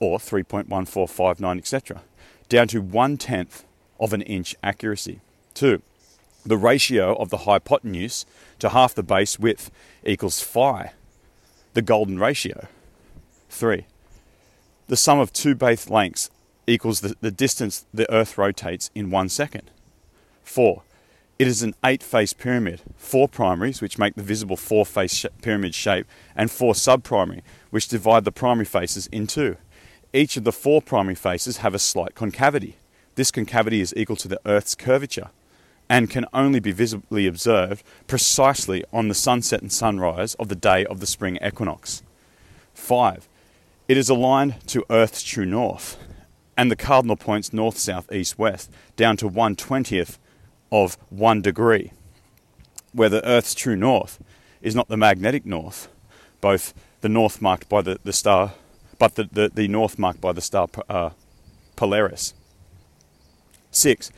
or 0.00 0.18
3.1459, 0.18 1.58
etc., 1.58 2.00
down 2.48 2.66
to 2.68 2.80
one 2.80 3.18
tenth 3.18 3.64
of 4.00 4.14
an 4.14 4.22
inch 4.22 4.56
accuracy. 4.62 5.20
2. 5.52 5.82
The 6.46 6.56
ratio 6.58 7.14
of 7.14 7.30
the 7.30 7.38
hypotenuse 7.38 8.26
to 8.64 8.70
half 8.70 8.94
the 8.94 9.02
base 9.02 9.38
width 9.38 9.70
equals 10.06 10.40
phi, 10.40 10.92
the 11.74 11.82
golden 11.82 12.18
ratio. 12.18 12.66
3. 13.50 13.84
The 14.86 14.96
sum 14.96 15.18
of 15.18 15.34
two 15.34 15.54
base 15.54 15.90
lengths 15.90 16.30
equals 16.66 17.00
the, 17.00 17.14
the 17.20 17.30
distance 17.30 17.84
the 17.92 18.10
Earth 18.10 18.38
rotates 18.38 18.90
in 18.94 19.10
one 19.10 19.28
second. 19.28 19.70
4 20.44 20.82
It 21.38 21.46
is 21.46 21.62
an 21.62 21.74
eight 21.84 22.02
face 22.02 22.32
pyramid, 22.32 22.80
four 22.96 23.28
primaries, 23.28 23.82
which 23.82 23.98
make 23.98 24.14
the 24.14 24.22
visible 24.22 24.56
four 24.56 24.86
face 24.86 25.12
sh- 25.12 25.26
pyramid 25.42 25.74
shape, 25.74 26.06
and 26.34 26.50
four 26.50 26.74
sub-primary, 26.74 27.42
which 27.68 27.88
divide 27.88 28.24
the 28.24 28.32
primary 28.32 28.64
faces 28.64 29.08
in 29.08 29.26
two. 29.26 29.58
Each 30.14 30.38
of 30.38 30.44
the 30.44 30.52
four 30.52 30.80
primary 30.80 31.16
faces 31.16 31.58
have 31.58 31.74
a 31.74 31.78
slight 31.78 32.14
concavity. 32.14 32.76
This 33.14 33.30
concavity 33.30 33.82
is 33.82 33.92
equal 33.94 34.16
to 34.16 34.28
the 34.28 34.40
Earth's 34.46 34.74
curvature 34.74 35.28
and 35.94 36.10
can 36.10 36.26
only 36.34 36.58
be 36.58 36.72
visibly 36.72 37.24
observed 37.24 37.84
precisely 38.08 38.84
on 38.92 39.06
the 39.06 39.14
sunset 39.14 39.62
and 39.62 39.72
sunrise 39.72 40.34
of 40.34 40.48
the 40.48 40.56
day 40.56 40.84
of 40.86 40.98
the 40.98 41.06
spring 41.06 41.38
equinox. 41.40 42.02
5. 42.74 43.28
It 43.86 43.96
is 43.96 44.08
aligned 44.08 44.56
to 44.66 44.84
Earth's 44.90 45.22
true 45.22 45.46
north 45.46 45.96
and 46.56 46.68
the 46.68 46.74
cardinal 46.74 47.14
points 47.14 47.52
north, 47.52 47.78
south, 47.78 48.10
east, 48.10 48.36
west 48.36 48.72
down 48.96 49.16
to 49.18 49.28
1 49.28 49.54
20th 49.54 50.18
of 50.72 50.98
1 51.10 51.42
degree, 51.42 51.92
where 52.92 53.08
the 53.08 53.24
Earth's 53.24 53.54
true 53.54 53.76
north 53.76 54.20
is 54.62 54.74
not 54.74 54.88
the 54.88 54.96
magnetic 54.96 55.46
north, 55.46 55.86
both 56.40 56.74
the 57.02 57.08
north 57.08 57.40
marked 57.40 57.68
by 57.68 57.80
the, 57.80 58.00
the 58.02 58.12
star, 58.12 58.54
but 58.98 59.14
the, 59.14 59.28
the, 59.30 59.48
the 59.54 59.68
north 59.68 59.96
marked 59.96 60.20
by 60.20 60.32
the 60.32 60.40
star 60.40 60.66
uh, 60.88 61.10
Polaris. 61.76 62.34
6. 63.70 64.10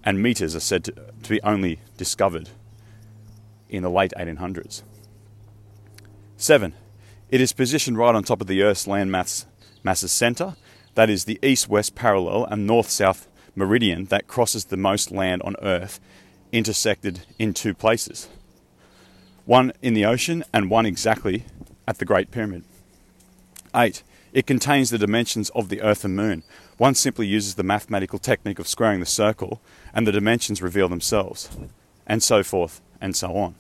And 0.06 0.24
meters 0.24 0.56
are 0.56 0.62
said 0.62 0.86
to, 0.86 0.94
to 0.94 1.30
be 1.30 1.44
only 1.44 1.82
discovered 1.98 2.52
in 3.76 3.84
the 3.84 3.90
late 3.90 4.14
1800s. 4.18 4.84
7. 6.38 6.74
It 7.30 7.42
is 7.42 7.54
positioned 7.54 7.98
right 7.98 8.16
on 8.16 8.24
top 8.24 8.42
of 8.42 8.48
the 8.48 8.62
Earth's 8.62 8.88
land 8.88 9.12
mass, 9.12 9.46
centre, 9.94 10.56
that 10.96 11.10
is 11.10 11.26
the 11.26 11.40
east 11.42 11.70
west 11.70 11.96
parallel 11.96 12.46
and 12.46 12.66
north 12.66 12.90
south 12.90 13.28
meridian 13.56 14.06
that 14.06 14.28
crosses 14.28 14.66
the 14.66 14.78
most 14.78 15.12
land 15.12 15.42
on 15.44 15.56
Earth, 15.62 16.00
intersected 16.52 17.22
in 17.38 17.54
two 17.54 17.74
places 17.74 18.28
one 19.46 19.72
in 19.82 19.94
the 19.94 20.06
ocean 20.06 20.44
and 20.54 20.70
one 20.70 20.86
exactly 20.86 21.46
at 21.88 22.00
the 22.00 22.06
Great 22.06 22.32
Pyramid. 22.32 22.64
8. 23.76 24.04
It 24.34 24.48
contains 24.48 24.90
the 24.90 24.98
dimensions 24.98 25.50
of 25.52 25.70
the 25.70 25.82
Earth 25.82 26.04
and 26.04 26.16
Moon. 26.16 26.44
One 26.78 26.96
simply 26.96 27.28
uses 27.28 27.56
the 27.56 27.64
mathematical 27.64 28.20
technique 28.20 28.60
of 28.60 28.68
squaring 28.68 29.00
the 29.00 29.06
circle, 29.06 29.62
and 29.94 30.06
the 30.06 30.12
dimensions 30.12 30.62
reveal 30.62 30.90
themselves, 30.90 31.50
and 32.06 32.22
so 32.22 32.44
forth 32.44 32.82
and 33.00 33.16
so 33.16 33.38
on. 33.38 33.56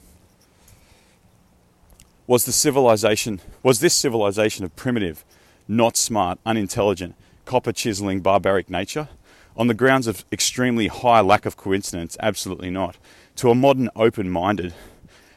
Was 2.28 2.46
the 2.46 2.52
civilization 2.52 3.40
was 3.62 3.82
this 3.82 3.94
civilization 3.94 4.66
of 4.66 4.76
primitive, 4.76 5.24
not 5.68 5.96
smart, 5.96 6.40
unintelligent, 6.44 7.14
copper 7.46 7.72
chiseling 7.72 8.22
barbaric 8.22 8.68
nature? 8.68 9.10
On 9.56 9.68
the 9.68 9.76
grounds 9.76 10.08
of 10.08 10.26
extremely 10.32 10.88
high 10.88 11.22
lack 11.22 11.46
of 11.46 11.56
coincidence, 11.56 12.18
absolutely 12.20 12.72
not. 12.72 12.98
To 13.38 13.52
a 13.52 13.56
modern 13.56 13.90
open 13.96 14.32
minded, 14.32 14.74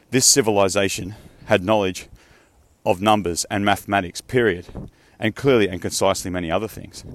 this 0.09 0.25
civilization 0.25 1.13
had 1.45 1.63
knowledge 1.63 2.07
of 2.83 3.01
numbers 3.01 3.45
and 3.51 3.63
mathematics, 3.63 4.19
period, 4.19 4.65
and 5.19 5.35
clearly 5.35 5.69
and 5.69 5.83
concisely 5.83 6.31
many 6.31 6.49
other 6.49 6.67
things. 6.67 7.05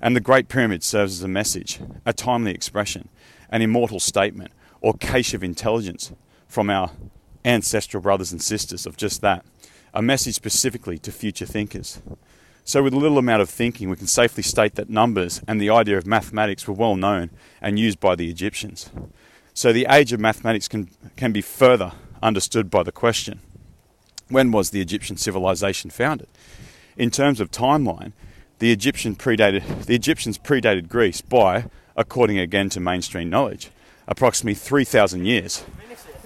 And 0.00 0.14
the 0.14 0.20
Great 0.20 0.46
Pyramid 0.46 0.84
serves 0.84 1.14
as 1.14 1.24
a 1.24 1.28
message, 1.28 1.80
a 2.04 2.12
timely 2.12 2.52
expression, 2.52 3.08
an 3.50 3.60
immortal 3.60 3.98
statement, 3.98 4.52
or 4.80 4.94
cache 4.94 5.34
of 5.34 5.42
intelligence 5.42 6.12
from 6.46 6.70
our 6.70 6.92
ancestral 7.46 8.02
brothers 8.02 8.32
and 8.32 8.42
sisters 8.42 8.84
of 8.84 8.96
just 8.96 9.22
that, 9.22 9.44
a 9.94 10.02
message 10.02 10.34
specifically 10.34 10.98
to 10.98 11.12
future 11.12 11.46
thinkers. 11.46 12.00
So, 12.64 12.82
with 12.82 12.92
a 12.92 12.98
little 12.98 13.18
amount 13.18 13.42
of 13.42 13.48
thinking, 13.48 13.88
we 13.88 13.96
can 13.96 14.08
safely 14.08 14.42
state 14.42 14.74
that 14.74 14.90
numbers 14.90 15.40
and 15.46 15.60
the 15.60 15.70
idea 15.70 15.96
of 15.96 16.06
mathematics 16.06 16.66
were 16.66 16.74
well 16.74 16.96
known 16.96 17.30
and 17.62 17.78
used 17.78 18.00
by 18.00 18.16
the 18.16 18.28
Egyptians. 18.28 18.90
So, 19.54 19.72
the 19.72 19.86
age 19.88 20.12
of 20.12 20.20
mathematics 20.20 20.66
can, 20.66 20.90
can 21.16 21.32
be 21.32 21.40
further 21.40 21.92
understood 22.22 22.70
by 22.70 22.82
the 22.82 22.92
question 22.92 23.40
when 24.28 24.50
was 24.50 24.70
the 24.70 24.80
Egyptian 24.80 25.16
civilization 25.16 25.90
founded? 25.90 26.28
In 26.96 27.10
terms 27.10 27.40
of 27.40 27.50
timeline, 27.50 28.12
the, 28.58 28.72
Egyptian 28.72 29.14
predated, 29.14 29.84
the 29.84 29.94
Egyptians 29.94 30.38
predated 30.38 30.88
Greece 30.88 31.20
by, 31.20 31.66
according 31.96 32.38
again 32.38 32.68
to 32.70 32.80
mainstream 32.80 33.30
knowledge, 33.30 33.70
approximately 34.08 34.54
3,000 34.54 35.24
years. 35.24 35.64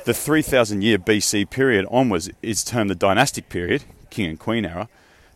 The 0.04 0.14
3,000 0.14 0.82
year 0.82 0.98
BC 0.98 1.50
period 1.50 1.86
onwards 1.90 2.30
is 2.42 2.64
termed 2.64 2.88
the 2.88 2.94
dynastic 2.94 3.50
period, 3.50 3.84
king 4.08 4.30
and 4.30 4.38
queen 4.38 4.64
era, 4.64 4.88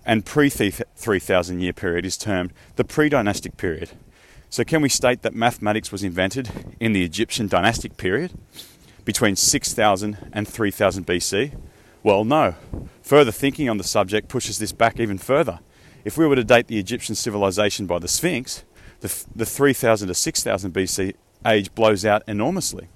and 0.07 0.25
pre 0.25 0.49
3,000 0.49 1.61
year 1.61 1.75
period 1.75 2.07
is 2.07 2.17
termed 2.17 2.51
the 2.77 2.85
pre 2.85 3.11
dynastic 3.11 3.59
period. 3.59 3.91
So, 4.49 4.65
can 4.65 4.81
we 4.81 4.89
state 4.89 5.21
that 5.21 5.35
mathematics 5.35 5.93
was 5.93 6.03
invented 6.03 6.75
in 6.81 6.95
the 6.95 7.05
Egyptian 7.05 7.47
dynastic 7.47 7.99
period 7.99 8.33
between 9.05 9.37
6000 9.37 10.31
and 10.33 10.49
3000 10.49 11.07
BC? 11.07 11.59
Well, 12.03 12.25
no. 12.25 12.55
Further 13.03 13.33
thinking 13.33 13.69
on 13.69 13.77
the 13.77 13.85
subject 13.85 14.29
pushes 14.29 14.59
this 14.59 14.73
back 14.73 14.99
even 14.99 15.19
further. 15.19 15.61
If 16.07 16.17
we 16.17 16.27
were 16.27 16.37
to 16.37 16.45
date 16.45 16.69
the 16.69 16.79
Egyptian 16.79 17.15
civilization 17.15 17.87
by 17.87 17.99
the 17.99 18.09
Sphinx, 18.09 18.65
the, 19.01 19.25
the 19.37 19.47
3000 19.47 20.09
to 20.09 20.15
6000 20.15 20.73
BC 20.73 21.15
age 21.47 21.75
blows 21.75 22.07
out 22.07 22.23
enormously. 22.27 22.89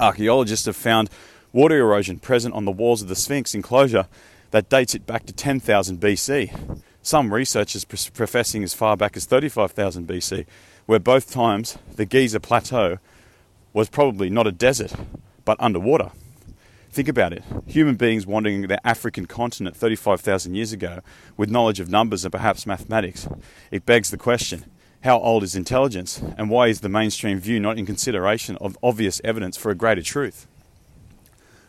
Archaeologists 0.00 0.64
have 0.64 0.76
found 0.76 1.10
water 1.52 1.78
erosion 1.78 2.18
present 2.18 2.54
on 2.54 2.64
the 2.64 2.72
walls 2.72 3.02
of 3.02 3.08
the 3.08 3.14
Sphinx 3.14 3.54
enclosure 3.54 4.06
that 4.50 4.70
dates 4.70 4.94
it 4.94 5.06
back 5.06 5.26
to 5.26 5.32
10,000 5.32 6.00
BC. 6.00 6.80
Some 7.02 7.32
researchers 7.32 7.84
professing 7.84 8.64
as 8.64 8.72
far 8.72 8.96
back 8.96 9.16
as 9.16 9.26
35,000 9.26 10.08
BC, 10.08 10.46
where 10.86 10.98
both 10.98 11.30
times 11.30 11.76
the 11.96 12.06
Giza 12.06 12.40
Plateau 12.40 12.98
was 13.72 13.90
probably 13.90 14.30
not 14.30 14.46
a 14.46 14.52
desert, 14.52 14.94
but 15.44 15.56
underwater. 15.60 16.10
Think 16.90 17.08
about 17.08 17.32
it. 17.32 17.44
Human 17.66 17.94
beings 17.94 18.26
wandering 18.26 18.62
the 18.62 18.84
African 18.86 19.26
continent 19.26 19.76
35,000 19.76 20.54
years 20.54 20.72
ago 20.72 21.00
with 21.36 21.50
knowledge 21.50 21.78
of 21.78 21.90
numbers 21.90 22.24
and 22.24 22.32
perhaps 22.32 22.66
mathematics. 22.66 23.28
It 23.70 23.86
begs 23.86 24.10
the 24.10 24.18
question 24.18 24.64
how 25.02 25.18
old 25.18 25.42
is 25.42 25.56
intelligence, 25.56 26.22
and 26.36 26.50
why 26.50 26.66
is 26.66 26.80
the 26.80 26.88
mainstream 26.88 27.38
view 27.38 27.58
not 27.58 27.78
in 27.78 27.86
consideration 27.86 28.56
of 28.60 28.76
obvious 28.82 29.20
evidence 29.24 29.56
for 29.56 29.70
a 29.70 29.74
greater 29.74 30.02
truth? 30.02 30.46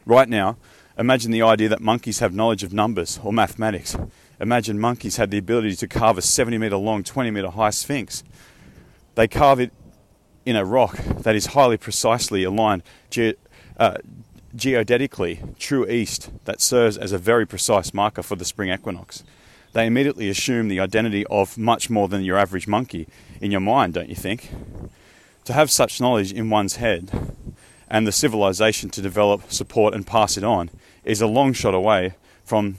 Right 0.05 0.27
now, 0.27 0.57
imagine 0.97 1.31
the 1.31 1.41
idea 1.41 1.69
that 1.69 1.79
monkeys 1.79 2.19
have 2.19 2.33
knowledge 2.33 2.63
of 2.63 2.73
numbers 2.73 3.19
or 3.23 3.31
mathematics. 3.31 3.95
Imagine 4.39 4.79
monkeys 4.79 5.17
had 5.17 5.31
the 5.31 5.37
ability 5.37 5.75
to 5.77 5.87
carve 5.87 6.17
a 6.17 6.21
70 6.21 6.57
metre 6.57 6.75
long, 6.75 7.03
20 7.03 7.31
metre 7.31 7.51
high 7.51 7.69
sphinx. 7.69 8.23
They 9.15 9.27
carve 9.27 9.59
it 9.59 9.71
in 10.45 10.55
a 10.55 10.65
rock 10.65 10.97
that 10.97 11.35
is 11.35 11.47
highly 11.47 11.77
precisely 11.77 12.43
aligned 12.43 12.83
ge- 13.09 13.35
uh, 13.77 13.97
geodetically 14.55 15.39
true 15.57 15.87
east 15.87 16.31
that 16.45 16.59
serves 16.59 16.97
as 16.97 17.11
a 17.11 17.17
very 17.17 17.45
precise 17.45 17.93
marker 17.93 18.23
for 18.23 18.35
the 18.35 18.43
spring 18.43 18.71
equinox 18.71 19.23
they 19.73 19.85
immediately 19.85 20.29
assume 20.29 20.67
the 20.67 20.79
identity 20.79 21.25
of 21.27 21.57
much 21.57 21.89
more 21.89 22.07
than 22.07 22.23
your 22.23 22.37
average 22.37 22.67
monkey 22.67 23.07
in 23.39 23.51
your 23.51 23.61
mind, 23.61 23.93
don't 23.93 24.09
you 24.09 24.15
think? 24.15 24.51
To 25.45 25.53
have 25.53 25.71
such 25.71 26.01
knowledge 26.01 26.31
in 26.31 26.49
one's 26.49 26.75
head 26.75 27.09
and 27.89 28.05
the 28.05 28.11
civilization 28.11 28.89
to 28.89 29.01
develop, 29.01 29.51
support, 29.51 29.93
and 29.93 30.05
pass 30.05 30.37
it 30.37 30.43
on 30.43 30.69
is 31.03 31.21
a 31.21 31.27
long 31.27 31.53
shot 31.53 31.73
away 31.73 32.15
from, 32.43 32.77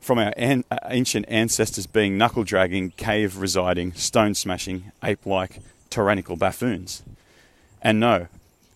from 0.00 0.18
our 0.18 0.34
an- 0.36 0.64
uh, 0.70 0.78
ancient 0.86 1.26
ancestors 1.28 1.86
being 1.86 2.18
knuckle 2.18 2.44
dragging, 2.44 2.90
cave 2.90 3.38
residing, 3.38 3.92
stone 3.94 4.34
smashing, 4.34 4.92
ape 5.02 5.24
like, 5.26 5.60
tyrannical 5.88 6.36
buffoons. 6.36 7.02
And 7.80 8.00
no, 8.00 8.28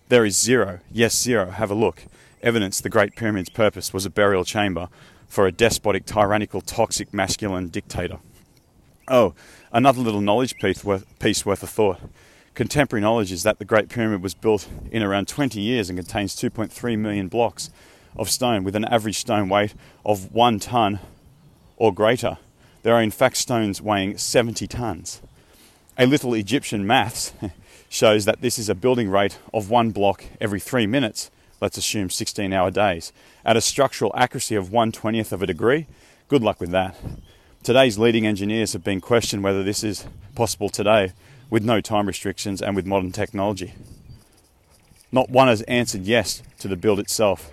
there 0.09 0.25
is 0.25 0.39
zero, 0.39 0.81
yes, 0.91 1.21
zero, 1.21 1.51
have 1.51 1.71
a 1.71 1.75
look, 1.75 2.05
evidence 2.43 2.81
the 2.81 2.89
Great 2.89 3.15
Pyramid's 3.15 3.51
purpose 3.51 3.93
was 3.93 4.07
a 4.07 4.11
burial 4.11 4.45
chamber 4.45 4.89
for 5.29 5.47
a 5.47 5.53
despotic, 5.53 6.07
tyrannical, 6.07 6.61
toxic, 6.61 7.13
masculine 7.13 7.69
dictator. 7.69 8.19
Oh, 9.07 9.35
another 9.73 10.01
little 10.01 10.21
knowledge 10.21 10.57
piece 10.57 10.83
worth, 10.85 11.07
piece 11.19 11.47
worth 11.47 11.63
a 11.63 11.67
thought. 11.67 12.01
Contemporary 12.55 13.01
knowledge 13.01 13.31
is 13.31 13.45
that 13.45 13.59
the 13.59 13.65
Great 13.65 13.89
Pyramid 13.89 14.23
was 14.23 14.35
built 14.35 14.69
in 14.91 15.03
around 15.03 15.29
20 15.29 15.61
years 15.61 15.89
and 15.89 15.99
contains 15.99 16.35
2.3 16.35 16.99
million 16.99 17.29
blocks 17.29 17.71
of 18.17 18.29
stone 18.29 18.65
with 18.65 18.75
an 18.75 18.85
average 18.87 19.19
stone 19.19 19.49
weight 19.49 19.75
of 20.05 20.33
one 20.33 20.59
ton 20.59 20.99
or 21.77 21.95
greater. 21.95 22.39
There 22.83 22.95
are 22.95 23.03
in 23.03 23.11
fact 23.11 23.37
stones 23.37 23.81
weighing 23.81 24.19
70 24.19 24.67
tons. 24.67 25.23
A 25.97 26.07
little 26.07 26.35
Egyptian 26.35 26.87
maths 26.87 27.33
shows 27.89 28.25
that 28.25 28.41
this 28.41 28.59
is 28.59 28.69
a 28.69 28.75
building 28.75 29.09
rate 29.09 29.39
of 29.55 29.71
one 29.71 29.91
block 29.91 30.25
every 30.41 30.61
three 30.61 30.87
minutes 30.87 31.31
let's 31.61 31.79
assume 31.79 32.11
16 32.11 32.53
hour 32.53 32.71
days, 32.71 33.13
at 33.45 33.57
a 33.57 33.61
structural 33.61 34.13
accuracy 34.15 34.55
of 34.55 34.73
1 34.73 34.93
20th 34.93 35.33
of 35.33 35.43
a 35.43 35.47
degree, 35.47 35.87
good 36.29 36.43
luck 36.43 36.61
with 36.61 36.71
that. 36.71 36.97
Today's 37.63 37.99
leading 37.99 38.27
engineers 38.27 38.73
have 38.73 38.85
been 38.85 39.01
questioned 39.01 39.43
whether 39.43 39.63
this 39.63 39.83
is 39.83 40.07
possible 40.35 40.69
today 40.69 41.13
with 41.51 41.65
no 41.65 41.81
time 41.81 42.07
restrictions 42.07 42.63
and 42.63 42.77
with 42.77 42.87
modern 42.87 43.13
technology. 43.13 43.75
Not 45.11 45.31
one 45.31 45.49
has 45.49 45.63
answered 45.63 46.03
yes 46.03 46.43
to 46.59 46.69
the 46.69 46.77
build 46.77 46.99
itself, 46.99 47.51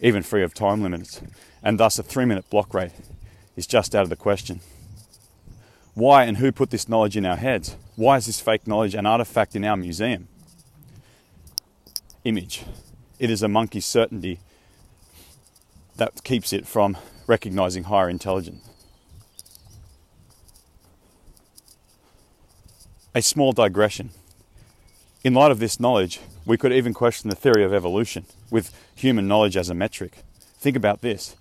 even 0.00 0.22
free 0.22 0.42
of 0.42 0.54
time 0.54 0.82
limits, 0.82 1.20
and 1.62 1.78
thus 1.78 1.98
a 1.98 2.02
three 2.02 2.24
minute 2.24 2.48
block 2.50 2.74
rate 2.74 2.92
is 3.56 3.66
just 3.66 3.94
out 3.94 4.02
of 4.02 4.10
the 4.10 4.16
question. 4.16 4.60
Why 5.94 6.24
and 6.24 6.36
who 6.36 6.52
put 6.52 6.70
this 6.70 6.88
knowledge 6.88 7.16
in 7.16 7.24
our 7.24 7.36
heads? 7.36 7.76
Why 7.94 8.18
is 8.18 8.26
this 8.26 8.40
fake 8.40 8.66
knowledge 8.66 8.94
an 8.94 9.06
artifact 9.06 9.56
in 9.56 9.64
our 9.64 9.76
museum? 9.76 10.28
Image. 12.24 12.64
It 13.18 13.30
is 13.30 13.42
a 13.42 13.48
monkey's 13.48 13.86
certainty 13.86 14.40
that 15.96 16.22
keeps 16.24 16.52
it 16.52 16.66
from 16.66 16.96
recognizing 17.26 17.84
higher 17.84 18.10
intelligence. 18.10 18.68
A 23.14 23.22
small 23.22 23.52
digression. 23.52 24.10
In 25.24 25.32
light 25.32 25.50
of 25.50 25.58
this 25.58 25.80
knowledge, 25.80 26.20
we 26.44 26.58
could 26.58 26.72
even 26.72 26.92
question 26.92 27.30
the 27.30 27.36
theory 27.36 27.64
of 27.64 27.72
evolution 27.72 28.26
with 28.50 28.72
human 28.94 29.26
knowledge 29.26 29.56
as 29.56 29.70
a 29.70 29.74
metric. 29.74 30.18
Think 30.58 30.76
about 30.76 31.00
this. 31.00 31.34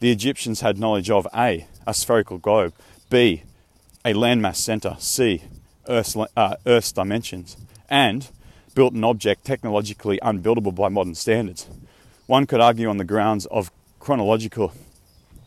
The 0.00 0.10
Egyptians 0.10 0.62
had 0.62 0.78
knowledge 0.78 1.10
of 1.10 1.28
A, 1.36 1.66
a 1.86 1.92
spherical 1.92 2.38
globe, 2.38 2.72
B, 3.10 3.42
a 4.04 4.14
landmass 4.14 4.56
center, 4.56 4.96
C, 4.98 5.42
Earth's, 5.86 6.16
uh, 6.36 6.56
Earth's 6.64 6.92
dimensions, 6.92 7.56
and 7.90 8.28
built 8.78 8.94
an 8.94 9.02
object 9.02 9.44
technologically 9.44 10.20
unbuildable 10.22 10.72
by 10.72 10.88
modern 10.88 11.12
standards. 11.12 11.66
One 12.28 12.46
could 12.46 12.60
argue 12.60 12.88
on 12.88 12.96
the 12.96 13.04
grounds 13.04 13.44
of 13.46 13.72
chronological 13.98 14.72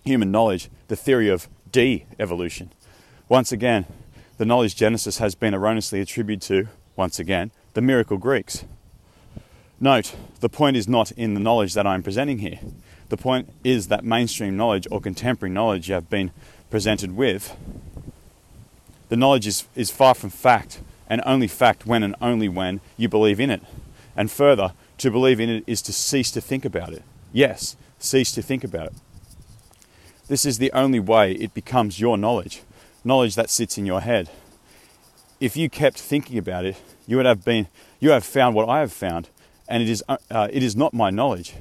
human 0.03 0.31
knowledge 0.31 0.69
the 0.89 0.97
theory 0.97 1.29
of 1.29 1.47
de 1.71 2.05
evolution. 2.19 2.73
Once 3.29 3.53
again, 3.53 3.85
the 4.37 4.43
knowledge 4.43 4.75
Genesis 4.75 5.19
has 5.19 5.33
been 5.33 5.53
erroneously 5.53 6.01
attributed 6.01 6.41
to, 6.41 6.67
once 6.97 7.19
again, 7.19 7.51
the 7.73 7.79
miracle 7.79 8.17
Greeks. 8.17 8.65
Note, 9.79 10.13
the 10.41 10.49
point 10.49 10.75
is 10.75 10.89
not 10.89 11.13
in 11.13 11.33
the 11.33 11.39
knowledge 11.39 11.73
that 11.73 11.87
I'm 11.87 12.03
presenting 12.03 12.39
here. 12.39 12.59
The 13.07 13.15
point 13.15 13.47
is 13.63 13.87
that 13.87 14.03
mainstream 14.03 14.57
knowledge 14.57 14.89
or 14.91 14.99
contemporary 14.99 15.53
knowledge 15.53 15.87
you 15.87 15.93
have 15.93 16.09
been 16.09 16.31
presented 16.69 17.15
with, 17.15 17.55
the 19.07 19.15
knowledge 19.15 19.47
is, 19.47 19.63
is 19.73 19.89
far 19.89 20.15
from 20.15 20.31
fact, 20.31 20.81
and 21.11 21.21
only 21.25 21.47
fact 21.47 21.85
when 21.85 22.03
and 22.03 22.15
only 22.21 22.47
when 22.47 22.79
you 22.95 23.09
believe 23.09 23.37
in 23.37 23.49
it. 23.49 23.61
And 24.15 24.31
further, 24.31 24.71
to 24.99 25.11
believe 25.11 25.41
in 25.41 25.49
it 25.49 25.65
is 25.67 25.81
to 25.81 25.91
cease 25.91 26.31
to 26.31 26.39
think 26.39 26.63
about 26.63 26.93
it. 26.93 27.03
Yes, 27.33 27.75
cease 27.99 28.31
to 28.31 28.41
think 28.41 28.63
about 28.63 28.87
it. 28.87 28.93
This 30.29 30.45
is 30.45 30.57
the 30.57 30.71
only 30.71 31.01
way 31.01 31.33
it 31.33 31.53
becomes 31.53 31.99
your 31.99 32.17
knowledge 32.17 32.61
knowledge 33.03 33.35
that 33.35 33.49
sits 33.49 33.77
in 33.77 33.85
your 33.85 33.99
head. 33.99 34.29
If 35.39 35.57
you 35.57 35.69
kept 35.69 35.99
thinking 35.99 36.37
about 36.37 36.65
it, 36.65 36.79
you 37.07 37.17
would 37.17 37.25
have 37.25 37.43
been, 37.43 37.67
you 37.99 38.11
have 38.11 38.23
found 38.23 38.55
what 38.55 38.69
I 38.69 38.79
have 38.79 38.93
found, 38.93 39.27
and 39.67 39.81
it 39.81 39.89
is, 39.89 40.03
uh, 40.07 40.17
uh, 40.29 40.47
it 40.53 40.61
is 40.61 40.75
not 40.75 40.93
my 40.93 41.09
knowledge. 41.09 41.55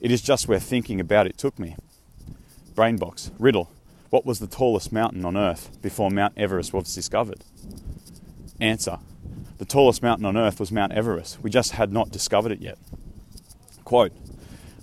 It 0.00 0.10
is 0.12 0.20
just 0.20 0.46
where 0.46 0.60
thinking 0.60 1.00
about 1.00 1.26
it 1.26 1.38
took 1.38 1.58
me. 1.58 1.76
Brainbox, 2.74 3.30
riddle. 3.38 3.70
What 4.10 4.26
was 4.26 4.40
the 4.40 4.46
tallest 4.46 4.92
mountain 4.92 5.24
on 5.24 5.38
Earth 5.38 5.70
before 5.80 6.10
Mount 6.10 6.34
Everest 6.36 6.74
was 6.74 6.94
discovered? 6.94 7.42
Answer. 8.60 8.98
The 9.58 9.64
tallest 9.64 10.02
mountain 10.02 10.26
on 10.26 10.36
Earth 10.36 10.60
was 10.60 10.72
Mount 10.72 10.92
Everest. 10.92 11.42
We 11.42 11.50
just 11.50 11.72
had 11.72 11.92
not 11.92 12.10
discovered 12.10 12.52
it 12.52 12.60
yet. 12.60 12.78
Quote 13.84 14.12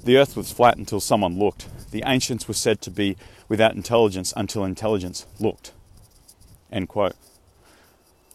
The 0.03 0.17
Earth 0.17 0.35
was 0.35 0.51
flat 0.51 0.77
until 0.77 0.99
someone 0.99 1.37
looked. 1.37 1.67
The 1.91 2.03
ancients 2.05 2.47
were 2.47 2.53
said 2.53 2.81
to 2.81 2.91
be 2.91 3.17
without 3.47 3.75
intelligence 3.75 4.33
until 4.35 4.63
intelligence 4.63 5.25
looked. 5.39 5.73
End 6.71 6.87
quote. 6.87 7.15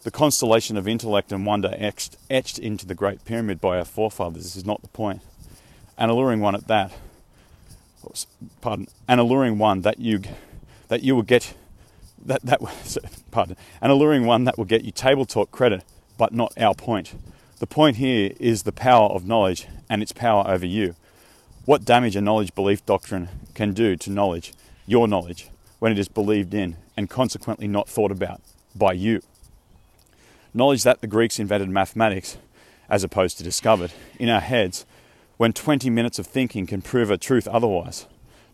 The 0.03 0.11
constellation 0.11 0.77
of 0.77 0.87
intellect 0.87 1.31
and 1.31 1.45
wonder 1.45 1.73
etched, 1.77 2.17
etched 2.29 2.59
into 2.59 2.85
the 2.85 2.95
Great 2.95 3.25
Pyramid 3.25 3.59
by 3.59 3.77
our 3.77 3.85
forefathers 3.85 4.55
is 4.55 4.65
not 4.65 4.81
the 4.81 4.87
point. 4.89 5.21
An 5.97 6.09
alluring 6.09 6.39
one 6.39 6.55
at 6.55 6.67
that. 6.67 6.93
Pardon. 8.61 8.87
An 9.07 9.19
alluring 9.19 9.57
one 9.57 9.81
that 9.81 9.99
you 9.99 10.21
that 10.87 11.03
you 11.03 11.15
will 11.15 11.23
get 11.23 11.55
that 12.27 12.43
that 12.43 12.61
was 12.61 12.97
pardon. 13.31 13.57
An 13.81 13.89
alluring 13.89 14.25
one 14.25 14.43
that 14.43 14.57
will 14.57 14.65
get 14.65 14.83
you 14.83 14.91
table 14.91 15.25
talk 15.25 15.51
credit, 15.51 15.83
but 16.17 16.33
not 16.33 16.53
our 16.59 16.75
point. 16.75 17.15
The 17.59 17.67
point 17.67 17.97
here 17.97 18.33
is 18.39 18.63
the 18.63 18.71
power 18.71 19.09
of 19.09 19.25
knowledge 19.25 19.67
and 19.89 20.03
its 20.03 20.11
power 20.11 20.47
over 20.47 20.65
you. 20.65 20.95
What 21.65 21.85
damage 21.85 22.15
a 22.15 22.21
knowledge 22.21 22.53
belief 22.53 22.85
doctrine 22.85 23.29
can 23.55 23.73
do 23.73 23.95
to 23.97 24.11
knowledge, 24.11 24.53
your 24.85 25.07
knowledge, 25.07 25.49
when 25.79 25.91
it 25.91 25.99
is 25.99 26.07
believed 26.07 26.53
in 26.53 26.77
and 26.95 27.09
consequently 27.09 27.67
not 27.67 27.89
thought 27.89 28.11
about 28.11 28.41
by 28.75 28.93
you. 28.93 29.21
Knowledge 30.53 30.83
that 30.83 31.01
the 31.01 31.07
Greeks 31.07 31.39
invented 31.39 31.69
mathematics, 31.69 32.37
as 32.89 33.03
opposed 33.03 33.37
to 33.37 33.43
discovered, 33.43 33.91
in 34.19 34.29
our 34.29 34.39
heads, 34.39 34.85
when 35.37 35.53
20 35.53 35.89
minutes 35.89 36.19
of 36.19 36.25
thinking 36.25 36.65
can 36.65 36.81
prove 36.81 37.11
a 37.11 37.17
truth 37.17 37.47
otherwise. 37.47 38.07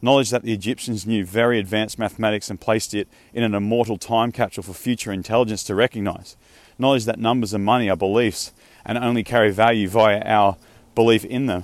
Knowledge 0.04 0.32
that 0.32 0.44
the 0.44 0.52
Egyptians 0.52 1.08
knew 1.08 1.24
very 1.24 1.58
advanced 1.60 1.98
mathematics 1.98 2.50
and 2.50 2.60
placed 2.60 2.94
it 2.94 3.08
in 3.34 3.42
an 3.42 3.56
immortal 3.56 3.98
time 3.98 4.34
capsule 4.34 4.62
for 4.62 4.74
future 4.74 5.14
intelligence 5.14 5.64
to 5.64 5.74
recognize. 5.74 6.36
Knowledge 6.78 7.06
that 7.06 7.20
numbers 7.20 7.54
and 7.54 7.64
money 7.64 7.90
are 7.90 7.96
beliefs 7.96 8.52
and 8.86 8.98
only 8.98 9.24
carry 9.24 9.50
value 9.50 9.88
via 9.88 10.22
our 10.26 10.58
belief 10.94 11.24
in 11.24 11.46
them. 11.46 11.64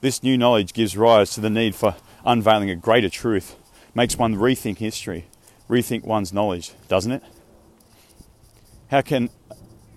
This 0.00 0.22
new 0.22 0.38
knowledge 0.38 0.72
gives 0.72 0.96
rise 0.96 1.34
to 1.34 1.42
the 1.42 1.50
need 1.50 1.74
for 1.74 1.94
unveiling 2.24 2.70
a 2.70 2.74
greater 2.74 3.10
truth 3.10 3.54
makes 3.94 4.16
one 4.16 4.34
rethink 4.34 4.78
history, 4.78 5.26
rethink 5.68 6.04
one's 6.04 6.32
knowledge, 6.32 6.72
doesn't 6.88 7.12
it? 7.12 7.22
How 8.90 9.02
can 9.02 9.28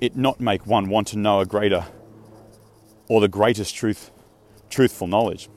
it 0.01 0.17
not 0.17 0.41
make 0.41 0.67
one 0.67 0.89
want 0.89 1.07
to 1.07 1.17
know 1.17 1.39
a 1.39 1.45
greater 1.45 1.85
or 3.07 3.21
the 3.21 3.29
greatest 3.29 3.73
truth, 3.75 4.11
truthful 4.69 5.07
knowledge? 5.07 5.47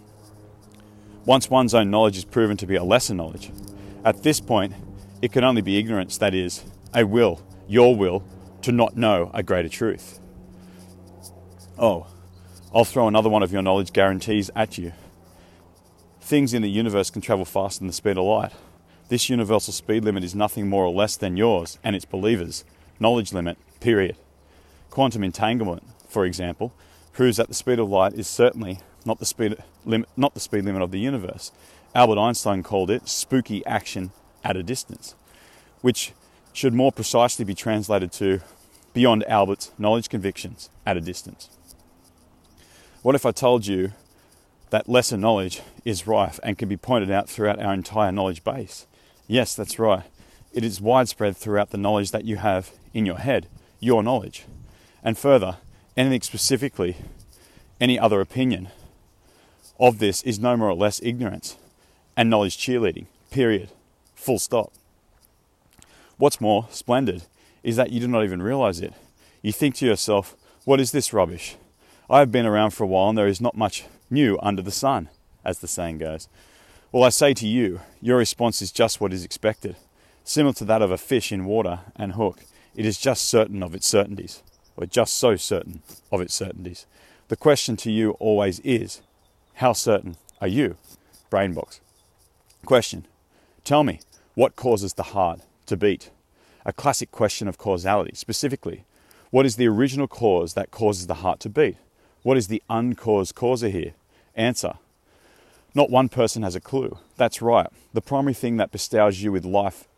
Once 1.29 1.51
one's 1.51 1.75
own 1.75 1.91
knowledge 1.91 2.17
is 2.17 2.25
proven 2.25 2.57
to 2.57 2.67
be 2.67 2.77
a 2.77 2.83
lesser 2.83 3.13
knowledge, 3.13 3.53
at 4.03 4.23
this 4.23 4.41
point, 4.41 4.73
it 5.21 5.31
can 5.31 5.45
only 5.45 5.61
be 5.61 5.79
ignorance, 5.79 6.17
that 6.17 6.35
is, 6.35 6.65
a 6.95 7.05
will, 7.05 7.43
your 7.69 7.95
will, 7.95 8.25
to 8.63 8.73
not 8.73 8.97
know 8.97 9.31
a 9.35 9.43
greater 9.43 9.69
truth. 9.69 10.21
Oh, 11.79 12.07
I'll 12.75 12.87
throw 12.87 13.07
another 13.07 13.29
one 13.29 13.43
of 13.43 13.53
your 13.53 13.61
knowledge 13.61 13.93
guarantees 13.93 14.51
at 14.57 14.79
you 14.79 14.93
things 16.29 16.53
in 16.53 16.61
the 16.61 16.69
universe 16.69 17.09
can 17.09 17.23
travel 17.23 17.47
faster 17.47 17.81
than 17.81 17.87
the 17.87 17.93
speed 17.93 18.19
of 18.19 18.25
light. 18.25 18.53
This 19.09 19.31
universal 19.31 19.73
speed 19.73 20.05
limit 20.05 20.23
is 20.23 20.35
nothing 20.35 20.69
more 20.69 20.85
or 20.85 20.93
less 20.93 21.17
than 21.17 21.39
yours 21.39 21.79
and 21.83 21.97
its 21.97 22.05
believers' 22.05 22.65
knowledge 23.01 23.33
limit, 23.33 23.57
period. 23.81 24.15
Quantum 24.91 25.25
entanglement, 25.25 25.83
for 26.07 26.27
example, 26.27 26.75
proves 27.15 27.39
that 27.39 27.49
the 27.49 27.55
speed 27.55 27.79
of 27.79 27.89
light 27.89 28.13
is 28.13 28.27
certainly 28.27 28.81
not 29.05 29.19
the 29.19 29.27
speed 29.27 29.57
limit, 29.85 30.09
not 30.17 30.35
the 30.35 30.41
speed 30.41 30.65
limit 30.65 30.83
of 30.83 30.91
the 30.91 31.01
universe. 31.01 31.53
Albert 31.95 32.19
Einstein 32.19 32.63
called 32.63 32.91
it 32.91 33.09
spooky 33.09 33.65
action 33.67 34.11
at 34.45 34.57
a 34.57 34.63
distance, 34.63 35.15
which 35.81 36.13
should 36.53 36.75
more 36.75 36.93
precisely 36.93 37.45
be 37.45 37.55
translated 37.55 38.13
to 38.13 38.41
beyond 38.93 39.25
Albert's 39.29 39.71
knowledge 39.79 40.09
convictions 40.09 40.71
at 40.85 40.97
a 40.97 41.01
distance. 41.01 41.49
What 43.03 43.15
if 43.15 43.25
I 43.25 43.31
told 43.31 43.67
you 43.67 43.93
that 44.71 44.89
lesser 44.89 45.17
knowledge 45.17 45.63
is 45.85 46.07
rife 46.07 46.39
and 46.43 46.59
can 46.59 46.69
be 46.69 46.77
pointed 46.77 47.11
out 47.11 47.29
throughout 47.29 47.61
our 47.61 47.73
entire 47.73 48.13
knowledge 48.13 48.45
base. 48.45 48.87
Yes, 49.27 49.55
that's 49.55 49.79
right. 49.79 50.05
It 50.53 50.65
is 50.65 50.81
widespread 50.81 51.37
throughout 51.37 51.71
the 51.71 51.79
knowledge 51.79 52.11
that 52.11 52.25
you 52.25 52.37
have 52.37 52.73
in 52.93 53.07
your 53.07 53.19
head, 53.19 53.49
your 53.81 54.03
knowledge. 54.03 54.45
And 55.03 55.17
further, 55.17 55.59
anything 55.97 56.23
specifically, 56.23 56.97
any 57.81 57.99
other 57.99 58.21
opinion 58.21 58.69
of 59.79 59.99
this 59.99 60.23
is 60.23 60.39
no 60.39 60.57
more 60.57 60.71
or 60.71 60.75
less 60.75 61.01
ignorance 61.03 61.57
and 62.17 62.29
knowledge 62.29 62.59
cheerleading, 62.59 63.07
period. 63.31 63.71
Full 64.15 64.39
stop. 64.39 64.73
What's 66.17 66.41
more 66.41 66.67
splendid 66.71 67.23
is 67.63 67.77
that 67.77 67.91
you 67.91 68.01
do 68.01 68.09
not 68.09 68.25
even 68.25 68.43
realize 68.43 68.81
it. 68.81 68.93
You 69.43 69.53
think 69.53 69.77
to 69.77 69.87
yourself, 69.87 70.35
what 70.65 70.81
is 70.81 70.91
this 70.91 71.13
rubbish? 71.13 71.57
I 72.11 72.19
have 72.21 72.33
been 72.33 72.47
around 72.47 72.71
for 72.71 72.85
a 72.85 72.87
while 72.89 73.11
and 73.11 73.17
there 73.19 73.29
is 73.29 73.41
not 73.41 73.57
much 73.57 73.85
new 74.11 74.39
under 74.43 74.63
the 74.63 74.71
sun, 74.71 75.09
as 75.45 75.61
the 75.61 75.69
saying 75.69 75.99
goes. 75.99 76.29
Well, 76.91 77.05
I 77.05 77.11
say 77.11 77.35
to 77.35 77.47
you, 77.47 77.81
your 78.01 78.17
response 78.17 78.63
is 78.63 78.73
just 78.73 79.01
what 79.01 79.13
is 79.13 79.25
expected. 79.25 79.77
Similar 80.25 80.55
to 80.55 80.65
that 80.65 80.83
of 80.83 80.91
a 80.91 80.99
fish 80.99 81.31
in 81.31 81.45
water 81.45 81.81
and 81.95 82.13
hook, 82.13 82.41
it 82.75 82.85
is 82.85 82.99
just 82.99 83.29
certain 83.29 83.63
of 83.63 83.75
its 83.75 83.87
certainties, 83.87 84.43
or 84.77 84.87
just 84.87 85.17
so 85.17 85.37
certain 85.37 85.83
of 86.11 86.21
its 86.21 86.35
certainties. 86.35 86.87
The 87.29 87.37
question 87.37 87.77
to 87.79 87.91
you 87.91 88.13
always 88.13 88.61
is, 88.61 89.03
how 89.59 89.73
certain 89.73 90.17
are 90.41 90.47
you? 90.47 90.77
Brainbox. 91.33 91.81
Question. 92.65 93.07
Tell 93.65 93.83
me, 93.83 94.01
what 94.35 94.55
causes 94.55 94.95
the 94.95 95.03
heart 95.15 95.41
to 95.67 95.77
beat? 95.77 96.11
A 96.65 96.73
classic 96.73 97.11
question 97.11 97.49
of 97.49 97.59
causality. 97.59 98.13
Specifically, 98.15 98.85
what 99.31 99.45
is 99.45 99.57
the 99.57 99.67
original 99.67 100.07
cause 100.07 100.55
that 100.55 100.71
causes 100.71 101.09
the 101.09 101.23
heart 101.23 101.41
to 101.41 101.49
beat? 101.49 101.77
What 102.23 102.37
is 102.37 102.47
the 102.47 102.63
uncaused 102.71 103.35
causer 103.35 103.69
here? 103.69 103.95
Answer 104.37 104.75
Not 105.75 105.91
one 105.91 106.09
person 106.09 106.45
has 106.45 106.55
a 106.55 106.61
clue. 106.61 106.99
That's 107.17 107.43
right. 107.43 107.67
The 107.93 108.01
primary 108.01 108.35
thing 108.35 108.59
that 108.59 108.71
bestows 108.71 109.23
you 109.23 109.33
with 109.33 109.45
life 109.45 109.89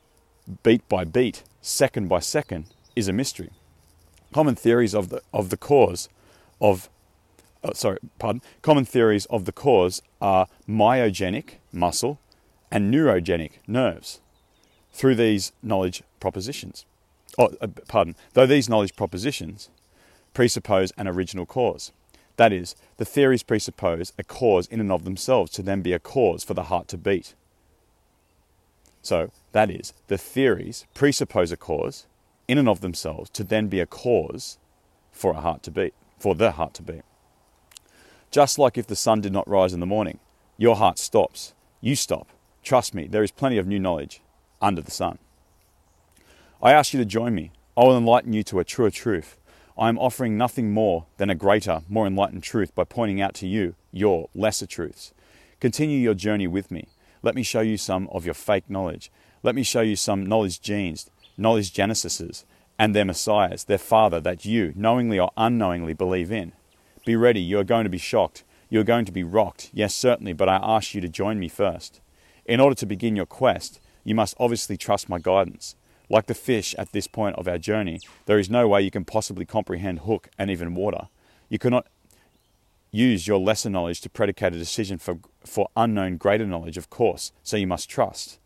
beat 0.63 0.89
by 0.89 1.05
beat, 1.05 1.43
second 1.61 2.09
by 2.09 2.21
second, 2.21 2.65
is 2.97 3.09
a 3.09 3.13
mystery. 3.13 3.51
Common 4.33 4.55
theories 4.55 4.95
of 4.95 5.11
the, 5.11 5.21
of 5.35 5.51
the 5.51 5.59
cause 5.59 6.09
of 6.63 6.89
oh, 7.65 7.73
sorry, 7.75 7.99
pardon. 8.19 8.43
Common 8.63 8.85
theories 8.85 9.27
of 9.27 9.45
the 9.45 9.53
cause 9.53 10.03
are 10.21 10.47
myogenic, 10.69 11.55
muscle, 11.73 12.19
and 12.71 12.93
neurogenic, 12.93 13.53
nerves. 13.67 14.21
Through 14.93 15.17
these 15.17 15.53
knowledge 15.63 16.03
propositions, 16.19 16.85
oh, 17.39 17.51
uh, 17.61 17.69
pardon, 17.89 18.17
though 18.35 18.47
these 18.47 18.69
knowledge 18.69 18.97
propositions 18.97 19.69
presuppose 20.35 20.93
an 20.97 21.09
original 21.09 21.47
cause. 21.47 21.93
That 22.37 22.53
is, 22.53 22.75
the 22.97 23.05
theories 23.05 23.43
presuppose 23.43 24.13
a 24.19 24.25
cause 24.25 24.67
in 24.69 24.81
and 24.81 24.91
of 24.91 25.05
themselves 25.05 25.51
to 25.53 25.63
then 25.63 25.83
be 25.83 25.93
a 25.93 25.99
cause 25.99 26.43
for 26.43 26.55
the 26.55 26.65
heart 26.65 26.89
to 26.89 26.97
beat. 26.97 27.35
So, 29.03 29.31
that 29.53 29.71
is, 29.71 29.93
the 30.09 30.19
theories 30.19 30.87
presuppose 30.95 31.53
a 31.53 31.57
cause 31.57 32.07
in 32.49 32.59
and 32.59 32.69
of 32.69 32.81
themselves 32.81 33.31
to 33.31 33.45
then 33.45 33.69
be 33.69 33.81
a 33.81 33.87
cause 33.87 34.59
for 35.13 35.33
a 35.33 35.41
heart 35.41 35.63
to 35.65 35.71
beat, 35.71 35.95
for 36.19 36.35
the 36.35 36.53
heart 36.53 36.75
to 36.75 36.83
beat. 36.83 37.03
Just 38.31 38.59
like 38.59 38.79
if 38.79 38.87
the 38.87 38.97
sun 38.97 39.21
did 39.21 39.33
not 39.33 39.49
rise 39.49 39.73
in 39.73 39.81
the 39.81 39.87
morning, 39.87 40.21
your 40.57 40.77
heart 40.77 40.99
stops, 40.99 41.53
you 41.81 41.97
stop. 41.97 42.29
Trust 42.63 42.95
me, 42.95 43.09
there 43.09 43.25
is 43.25 43.33
plenty 43.33 43.59
of 43.59 43.67
new 43.67 43.81
knowledge 43.81 44.21
under 44.63 44.81
the 44.81 44.91
sun. 44.91 45.19
I 46.63 46.73
ask 46.73 46.93
you 46.93 47.01
to 47.01 47.07
join 47.07 47.35
me. 47.35 47.51
I 47.77 47.85
will 47.85 47.97
enlighten 47.97 48.33
you 48.33 48.43
to 48.45 48.61
a 48.61 48.65
truer 48.65 48.91
truth. 48.91 49.37
I 49.77 49.89
am 49.89 49.99
offering 49.99 50.37
nothing 50.37 50.73
more 50.73 51.07
than 51.17 51.31
a 51.31 51.35
greater, 51.35 51.81
more 51.89 52.07
enlightened 52.07 52.43
truth 52.43 52.75
by 52.75 52.85
pointing 52.85 53.21
out 53.21 53.35
to 53.35 53.49
you 53.49 53.75
your 53.91 54.29
lesser 54.35 54.67
truths. 54.67 55.13
Continue 55.59 55.99
your 55.99 56.15
journey 56.15 56.47
with 56.47 56.71
me. 56.71 56.89
Let 57.23 57.35
me 57.35 57.43
show 57.43 57.61
you 57.61 57.79
some 57.79 58.09
of 58.13 58.25
your 58.25 58.35
fake 58.35 58.69
knowledge. 58.69 59.11
Let 59.43 59.55
me 59.55 59.63
show 59.63 59.81
you 59.81 59.97
some 59.97 60.27
knowledge 60.27 60.61
genes, 60.61 61.11
knowledge 61.37 61.73
genesises, 61.73 62.45
and 62.79 62.95
their 62.95 63.05
messiahs, 63.05 63.65
their 63.65 63.79
father 63.79 64.21
that 64.21 64.45
you, 64.45 64.73
knowingly 64.77 65.19
or 65.19 65.33
unknowingly, 65.37 65.95
believe 65.95 66.31
in. 66.31 66.53
Be 67.05 67.17
ready, 67.17 67.41
you 67.41 67.59
are 67.59 67.65
going 67.65 67.85
to 67.85 67.91
be 67.91 67.99
shocked. 67.99 68.45
You 68.69 68.81
are 68.81 68.85
going 68.85 69.05
to 69.07 69.13
be 69.13 69.25
rocked, 69.25 69.71
yes, 69.73 69.95
certainly, 69.95 70.33
but 70.33 70.49
I 70.49 70.61
ask 70.63 70.95
you 70.95 71.01
to 71.01 71.09
join 71.09 71.39
me 71.39 71.49
first. 71.49 72.01
In 72.45 72.61
order 72.61 72.75
to 72.77 72.87
begin 72.87 73.17
your 73.17 73.27
quest, 73.27 73.81
you 74.05 74.15
must 74.15 74.37
obviously 74.39 74.77
trust 74.77 75.09
my 75.09 75.19
guidance. 75.19 75.77
Like 76.09 76.27
the 76.27 76.35
fish 76.35 76.75
at 76.77 76.93
this 76.93 77.07
point 77.07 77.37
of 77.37 77.49
our 77.49 77.59
journey, 77.59 78.01
there 78.27 78.39
is 78.39 78.51
no 78.51 78.69
way 78.69 78.83
you 78.83 78.91
can 78.91 79.05
possibly 79.05 79.47
comprehend 79.47 80.01
hook 80.01 80.29
and 80.39 80.51
even 80.51 80.75
water. 80.75 81.09
You 81.49 81.59
cannot 81.59 81.87
use 82.91 83.27
your 83.27 83.39
lesser 83.39 83.71
knowledge 83.71 84.01
to 84.03 84.11
predicate 84.11 84.55
a 84.55 84.59
decision 84.59 84.99
for, 84.99 85.19
for 85.45 85.69
unknown 85.77 86.17
greater 86.17 86.47
knowledge, 86.47 86.77
of 86.77 86.91
course, 86.91 87.33
so 87.43 87.57
you 87.57 87.67
must 87.67 87.89
trust. 87.89 88.39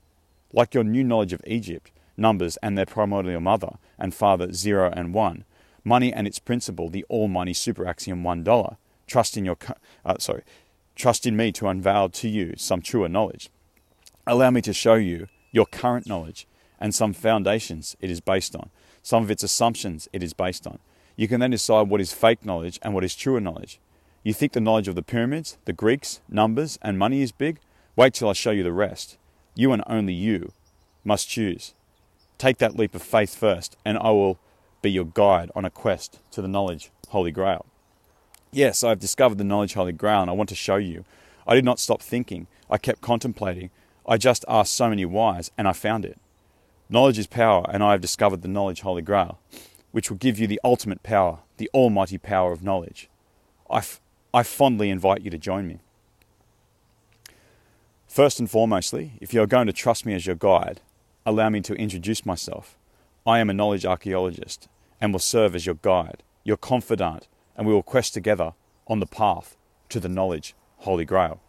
Like 0.52 0.74
your 0.74 0.84
new 0.84 1.02
knowledge 1.02 1.32
of 1.32 1.42
Egypt, 1.46 1.90
numbers 2.16 2.56
and 2.58 2.78
their 2.78 2.86
primordial 2.86 3.40
mother 3.40 3.78
and 3.98 4.14
father, 4.14 4.52
zero 4.52 4.92
and 4.94 5.12
one, 5.12 5.44
money 5.84 6.12
and 6.12 6.26
its 6.26 6.38
principle, 6.38 6.88
the 6.88 7.04
all 7.08 7.28
money 7.28 7.52
super 7.52 7.86
axiom 7.86 8.24
one 8.24 8.42
dollar. 8.42 8.76
Trust 9.06 9.36
in 9.36 9.44
your, 9.44 9.58
uh, 10.04 10.16
sorry, 10.18 10.42
trust 10.96 11.26
in 11.26 11.36
me 11.36 11.52
to 11.52 11.68
unveil 11.68 12.08
to 12.08 12.28
you 12.28 12.54
some 12.56 12.80
truer 12.80 13.08
knowledge. 13.08 13.50
Allow 14.26 14.50
me 14.50 14.62
to 14.62 14.72
show 14.72 14.94
you 14.94 15.26
your 15.52 15.66
current 15.66 16.06
knowledge 16.06 16.46
and 16.80 16.94
some 16.94 17.12
foundations 17.12 17.96
it 18.00 18.10
is 18.10 18.20
based 18.20 18.56
on, 18.56 18.70
some 19.02 19.22
of 19.22 19.30
its 19.30 19.42
assumptions 19.42 20.08
it 20.12 20.22
is 20.22 20.32
based 20.32 20.66
on. 20.66 20.78
You 21.16 21.28
can 21.28 21.40
then 21.40 21.50
decide 21.50 21.88
what 21.88 22.00
is 22.00 22.12
fake 22.12 22.44
knowledge 22.44 22.78
and 22.82 22.94
what 22.94 23.04
is 23.04 23.14
truer 23.14 23.40
knowledge. 23.40 23.78
You 24.22 24.32
think 24.32 24.52
the 24.52 24.60
knowledge 24.60 24.88
of 24.88 24.94
the 24.94 25.02
pyramids, 25.02 25.58
the 25.66 25.72
Greeks, 25.74 26.20
numbers, 26.28 26.78
and 26.80 26.98
money 26.98 27.20
is 27.20 27.30
big? 27.30 27.60
Wait 27.94 28.14
till 28.14 28.30
I 28.30 28.32
show 28.32 28.50
you 28.50 28.62
the 28.62 28.72
rest. 28.72 29.18
You 29.54 29.72
and 29.72 29.84
only 29.86 30.14
you 30.14 30.52
must 31.04 31.28
choose. 31.28 31.74
Take 32.38 32.58
that 32.58 32.76
leap 32.76 32.94
of 32.94 33.02
faith 33.02 33.36
first, 33.36 33.76
and 33.84 33.98
I 33.98 34.10
will 34.10 34.40
be 34.84 34.90
your 34.90 35.06
guide 35.06 35.50
on 35.56 35.64
a 35.64 35.70
quest 35.70 36.20
to 36.30 36.42
the 36.42 36.46
knowledge 36.46 36.90
Holy 37.08 37.32
Grail. 37.32 37.64
Yes, 38.52 38.84
I 38.84 38.90
have 38.90 39.00
discovered 39.00 39.38
the 39.38 39.42
knowledge 39.44 39.72
Holy 39.72 39.92
Grail, 39.92 40.20
and 40.20 40.30
I 40.30 40.34
want 40.34 40.50
to 40.50 40.54
show 40.54 40.76
you. 40.76 41.06
I 41.46 41.54
did 41.54 41.64
not 41.64 41.80
stop 41.80 42.02
thinking. 42.02 42.46
I 42.70 42.76
kept 42.76 43.00
contemplating. 43.00 43.70
I 44.06 44.18
just 44.18 44.44
asked 44.46 44.74
so 44.74 44.90
many 44.90 45.06
whys, 45.06 45.50
and 45.56 45.66
I 45.66 45.72
found 45.72 46.04
it. 46.04 46.18
Knowledge 46.90 47.18
is 47.18 47.26
power, 47.26 47.64
and 47.70 47.82
I 47.82 47.92
have 47.92 48.02
discovered 48.02 48.42
the 48.42 48.48
knowledge 48.48 48.82
Holy 48.82 49.00
Grail, 49.00 49.38
which 49.90 50.10
will 50.10 50.18
give 50.18 50.38
you 50.38 50.46
the 50.46 50.60
ultimate 50.62 51.02
power, 51.02 51.38
the 51.56 51.70
almighty 51.72 52.18
power 52.18 52.52
of 52.52 52.62
knowledge. 52.62 53.08
I, 53.70 53.78
f- 53.78 54.02
I 54.34 54.42
fondly 54.42 54.90
invite 54.90 55.22
you 55.22 55.30
to 55.30 55.38
join 55.38 55.66
me. 55.66 55.78
First 58.06 58.38
and 58.38 58.50
foremostly, 58.50 59.12
if 59.22 59.32
you 59.32 59.40
are 59.40 59.46
going 59.46 59.66
to 59.66 59.72
trust 59.72 60.04
me 60.04 60.12
as 60.12 60.26
your 60.26 60.36
guide, 60.36 60.82
allow 61.24 61.48
me 61.48 61.62
to 61.62 61.74
introduce 61.74 62.26
myself. 62.26 62.76
I 63.26 63.38
am 63.38 63.48
a 63.48 63.54
knowledge 63.54 63.86
archaeologist 63.86 64.68
and 65.00 65.12
will 65.12 65.20
serve 65.20 65.54
as 65.54 65.66
your 65.66 65.76
guide, 65.76 66.22
your 66.44 66.56
confidant, 66.56 67.28
and 67.56 67.66
we 67.66 67.72
will 67.72 67.82
quest 67.82 68.14
together 68.14 68.52
on 68.86 69.00
the 69.00 69.06
path 69.06 69.56
to 69.88 70.00
the 70.00 70.08
knowledge 70.08 70.54
Holy 70.78 71.04
Grail. 71.04 71.40